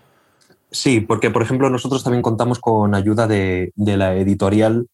[0.71, 4.87] Sí, porque por ejemplo nosotros también contamos con ayuda de, de la editorial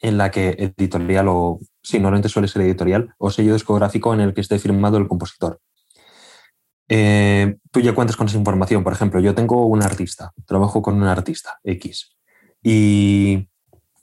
[0.00, 4.34] en la que editorial o, sí, normalmente suele ser editorial, o sello discográfico en el
[4.34, 5.58] que esté firmado el compositor.
[6.90, 8.84] Eh, tú ya cuentas con esa información.
[8.84, 12.14] Por ejemplo, yo tengo un artista, trabajo con un artista X
[12.62, 13.48] y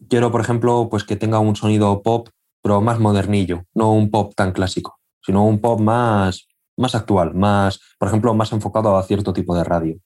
[0.10, 2.30] quiero, por ejemplo, pues que tenga un sonido pop,
[2.64, 6.48] pero más modernillo, no un pop tan clásico, sino un pop más,
[6.78, 10.00] más actual, más, por ejemplo, más enfocado a cierto tipo de radio.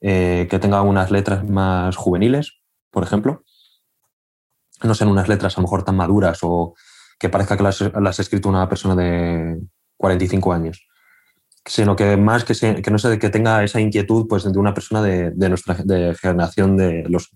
[0.00, 3.44] Eh, que tenga unas letras más juveniles, por ejemplo.
[4.82, 6.74] No sean unas letras a lo mejor tan maduras o
[7.18, 9.62] que parezca que las, las ha escrito una persona de
[9.96, 10.86] 45 años
[11.66, 15.32] sino que más que, no sé, que tenga esa inquietud pues, de una persona de,
[15.48, 17.30] nuestra generación de los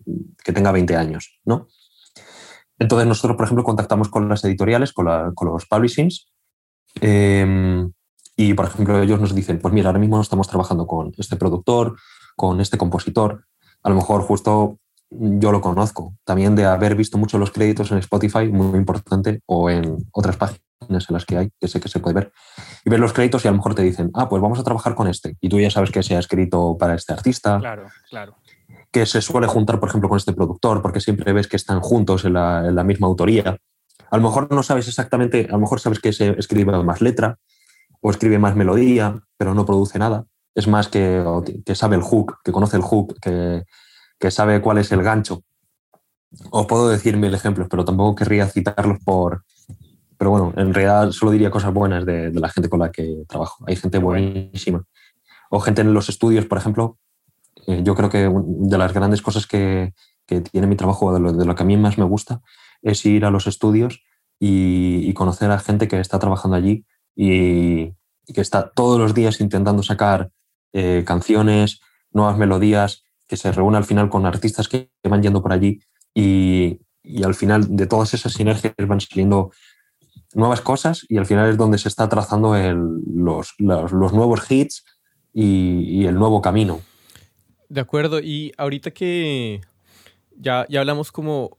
[0.45, 1.69] que tenga 20 años, ¿no?
[2.79, 6.29] Entonces nosotros, por ejemplo, contactamos con las editoriales, con, los publishings,
[7.01, 7.93] em,
[8.37, 11.97] y, por ejemplo, ellos nos dicen, pues mira, ahora mismo estamos trabajando con este productor,
[12.37, 13.45] con este compositor,
[13.83, 14.79] a lo mejor justo
[15.11, 19.71] yo lo conozco, también de haber visto mucho los créditos en Spotify, muy importante, o
[19.71, 20.61] en otras páginas
[20.91, 22.33] en las que hay, que sé que se puede ver,
[22.85, 24.95] y ver los créditos y a lo mejor te dicen, ah, pues vamos a trabajar
[24.95, 25.37] con este.
[25.41, 27.59] Y tú ya sabes que se ha escrito para este artista.
[27.59, 28.37] Claro, claro.
[28.91, 32.25] Que se suele juntar, por ejemplo, con este productor, porque siempre ves que están juntos
[32.25, 33.59] en la, misma autoría.
[34.11, 37.39] A lo mejor no sabes exactamente, a lo mejor sabes que se escribe más letra
[38.01, 40.25] o escribe más melodía, pero no produce nada.
[40.55, 41.23] Es más que,
[41.75, 43.65] sabe el hook, que conoce el hook, que,
[44.19, 45.43] que sabe cuál es el gancho.
[46.51, 49.45] Os puedo decir mil ejemplos, pero tampoco querría citarlos por,
[50.19, 53.65] pero bueno, en realidad solo diría cosas buenas de, la gente con la que trabajo.
[53.69, 54.85] Hay gente buenísima.
[55.49, 56.99] O gente en los estudios, por ejemplo.
[57.69, 59.93] Eh, yo creo que de las grandes cosas que,
[60.51, 62.41] tiene mi trabajo, de lo, que a mí más me gusta,
[62.83, 64.03] es ir a los estudios
[64.41, 67.93] y, conocer a gente que está trabajando allí y,
[68.35, 70.31] que está todos los días intentando sacar
[70.73, 75.53] eh, canciones, nuevas melodías, que se reúne al final con artistas que van yendo por
[75.53, 75.81] allí
[76.15, 76.81] y,
[77.25, 79.51] al final de todas esas sinergias van saliendo
[80.35, 84.85] nuevas cosas y al final es donde se está trazando los, nuevos hits
[85.33, 86.81] y, el nuevo camino.
[87.69, 89.61] De acuerdo, y ahorita que
[90.37, 91.59] ya, ya hablamos como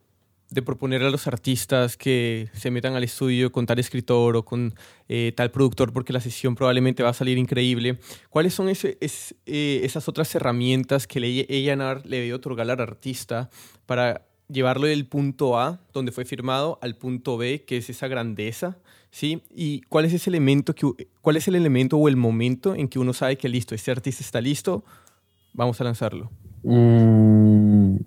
[0.49, 4.73] de proponer a los artistas que se metan al estudio con tal escritor o con
[5.07, 7.99] eh, tal productor porque la sesión probablemente va a salir increíble.
[8.29, 13.49] ¿Cuáles son ese, eh, esas otras herramientas que le, le debe otorgar al artista
[13.85, 18.79] para llevarlo del punto A, donde fue firmado, al punto B, que es esa grandeza?
[19.11, 19.43] ¿sí?
[19.53, 22.99] ¿Y cuál es ese elemento, que, cuál es el elemento o el momento en que
[22.99, 24.83] uno sabe que listo, este artista está listo,
[25.53, 26.31] vamos a lanzarlo?
[26.63, 27.97] Mm,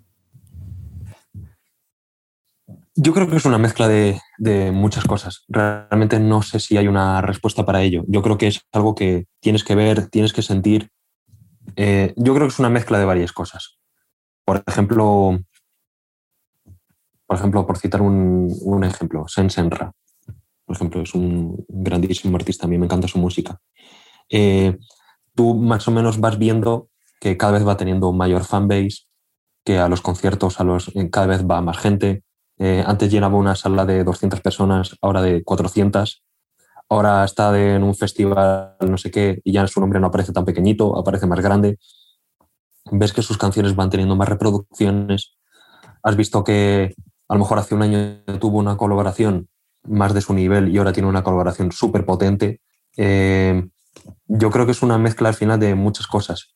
[2.95, 4.21] yo creo que es una mezcla de,
[4.71, 5.45] muchas cosas.
[5.47, 8.03] Realmente no sé si hay una respuesta para ello.
[8.07, 10.89] Yo creo que es algo que tienes que ver, tienes que sentir.
[11.75, 13.79] Eh, yo creo que es una mezcla de varias cosas.
[14.45, 15.39] Por ejemplo,
[17.25, 19.91] por ejemplo, por citar un, ejemplo, Sen Senra.
[20.65, 23.59] Por ejemplo, es un grandísimo artista, a mí me encanta su música.
[24.29, 24.77] Eh,
[25.33, 26.89] tú más o menos vas viendo
[27.23, 29.05] que cada vez va teniendo un mayor fanbase,
[29.63, 32.21] que a los conciertos a los, cada vez va más gente,
[32.59, 36.21] eh, antes llenaba una sala de 200 personas, ahora de 400.
[36.89, 40.43] Ahora está en un festival, no sé qué, y ya su nombre no aparece tan
[40.43, 41.79] pequeñito, aparece más grande.
[42.91, 45.37] Ves que sus canciones van teniendo más reproducciones.
[46.03, 46.93] Has visto que
[47.29, 49.47] a lo mejor hace un año tuvo una colaboración
[49.87, 52.59] más de su nivel y ahora tiene una colaboración súper potente.
[52.97, 53.63] Eh,
[54.27, 56.53] yo creo que es una mezcla al final de muchas cosas.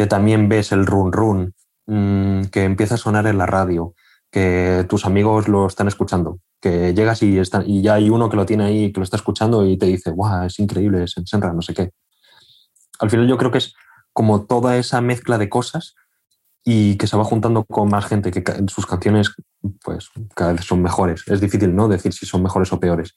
[0.00, 1.54] Que también ves el run run,
[1.86, 3.92] mm, que empieza a sonar en la radio,
[4.30, 8.46] que tus amigos lo están escuchando, que llegas y, y ya hay uno que lo
[8.46, 11.52] tiene ahí, que lo está escuchando y te dice, guau, es increíble, es en Senra,
[11.52, 11.90] no sé qué.
[12.98, 13.74] Al final yo creo que es
[14.14, 15.94] como toda esa mezcla de cosas
[16.64, 19.34] y que se va juntando con más gente, que sus canciones
[19.84, 21.24] pues cada vez son mejores.
[21.26, 21.88] Es difícil, ¿no?
[21.88, 23.14] Decir si son mejores o peores.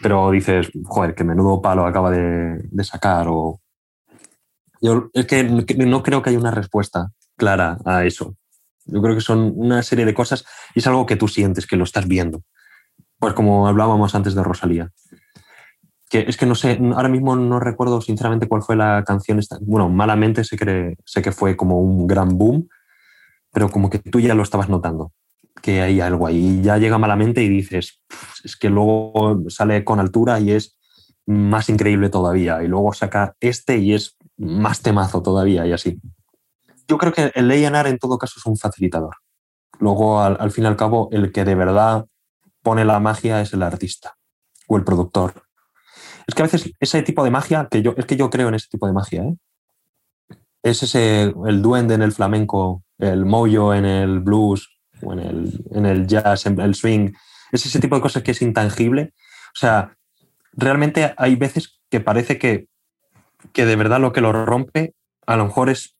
[0.00, 3.60] Pero dices, joder, que menudo palo acaba de, de sacar o...
[4.82, 8.36] Yo es que no creo que haya una respuesta clara a eso.
[8.84, 11.76] Yo creo que son una serie de cosas y es algo que tú sientes, que
[11.76, 12.42] lo estás viendo.
[13.18, 14.90] Pues como hablábamos antes de Rosalía.
[16.10, 19.38] Que es que no sé, ahora mismo no recuerdo sinceramente cuál fue la canción.
[19.38, 19.56] Esta.
[19.60, 22.68] Bueno, malamente sé que, sé que fue como un gran boom,
[23.52, 25.12] pero como que tú ya lo estabas notando,
[25.62, 26.60] que hay algo ahí.
[26.60, 28.02] Ya llega malamente y dices,
[28.42, 30.76] es que luego sale con altura y es
[31.24, 32.62] más increíble todavía.
[32.64, 36.00] Y luego saca este y es más temazo todavía y así
[36.88, 39.16] yo creo que el A&R en todo caso es un facilitador.
[39.78, 42.06] Luego, al, fin y al cabo, el que de verdad
[42.62, 44.16] pone la magia es el artista
[44.68, 45.42] o el productor.
[46.26, 48.54] Es que a veces ese tipo de magia, que yo, es que yo creo en
[48.54, 49.36] ese tipo de magia, ¿eh?
[50.62, 54.68] es ese, el duende en el flamenco, el moyo en el blues,
[55.02, 57.12] o en el, en el jazz, en el swing,
[57.50, 59.14] es ese tipo de cosas que es intangible.
[59.54, 59.96] O sea,
[60.52, 62.68] realmente hay veces que parece que,
[63.52, 64.94] que de verdad lo que lo rompe
[65.26, 65.96] a lo mejor es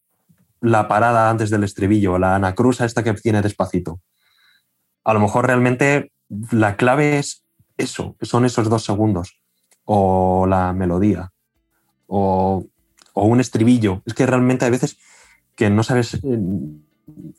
[0.60, 4.00] la parada antes del estribillo, la anacruza esta que tiene despacito.
[5.04, 6.12] A lo mejor realmente
[6.50, 7.44] la clave es
[7.76, 9.40] eso, son esos dos segundos,
[9.84, 11.32] o la melodía,
[12.06, 12.64] o,
[13.14, 14.02] un estribillo.
[14.06, 14.98] Es que realmente hay veces
[15.56, 16.38] que no sabes, eh,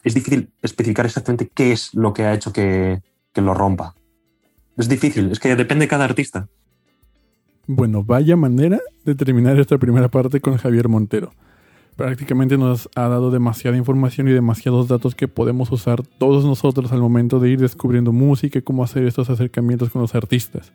[0.04, 3.02] es difícil especificar exactamente qué es lo que ha hecho que,
[3.34, 3.96] que lo rompa.
[4.78, 6.50] Es difícil, es que depende de cada artista.
[7.66, 11.32] Bueno, vaya manera de terminar esta primera parte con Javier Montero
[11.96, 17.02] prácticamente nos ha dado demasiada información y demasiados datos que podemos usar todos nosotros al
[17.02, 20.72] momento de ir descubriendo música y cómo hacer estos acercamientos con los artistas.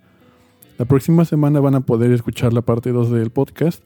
[0.78, 3.82] La próxima semana van a poder escuchar la parte 2 del podcast,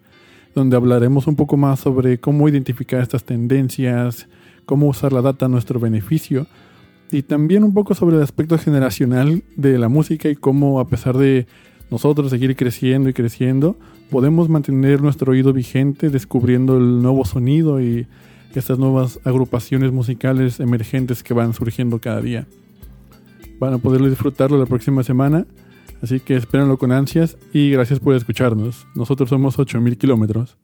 [0.55, 4.29] donde hablaremos un poco más sobre cómo identificar estas tendencias,
[4.67, 6.47] cómo usar la data a nuestro beneficio
[7.11, 11.17] y también un poco sobre el aspecto generacional de la música y cómo a pesar
[11.17, 11.47] de
[11.93, 13.77] nosotros seguir creciendo y creciendo,
[14.11, 18.07] podemos mantener nuestro oído vigente descubriendo el nuevo sonido y
[18.55, 22.47] estas nuevas agrupaciones musicales emergentes que van surgiendo cada día.
[23.59, 25.47] Van a poderlo disfrutarlo la próxima semana,
[26.01, 28.87] así que espérenlo con ansias y gracias por escucharnos.
[28.95, 30.57] Nosotros somos 8000 kilómetros.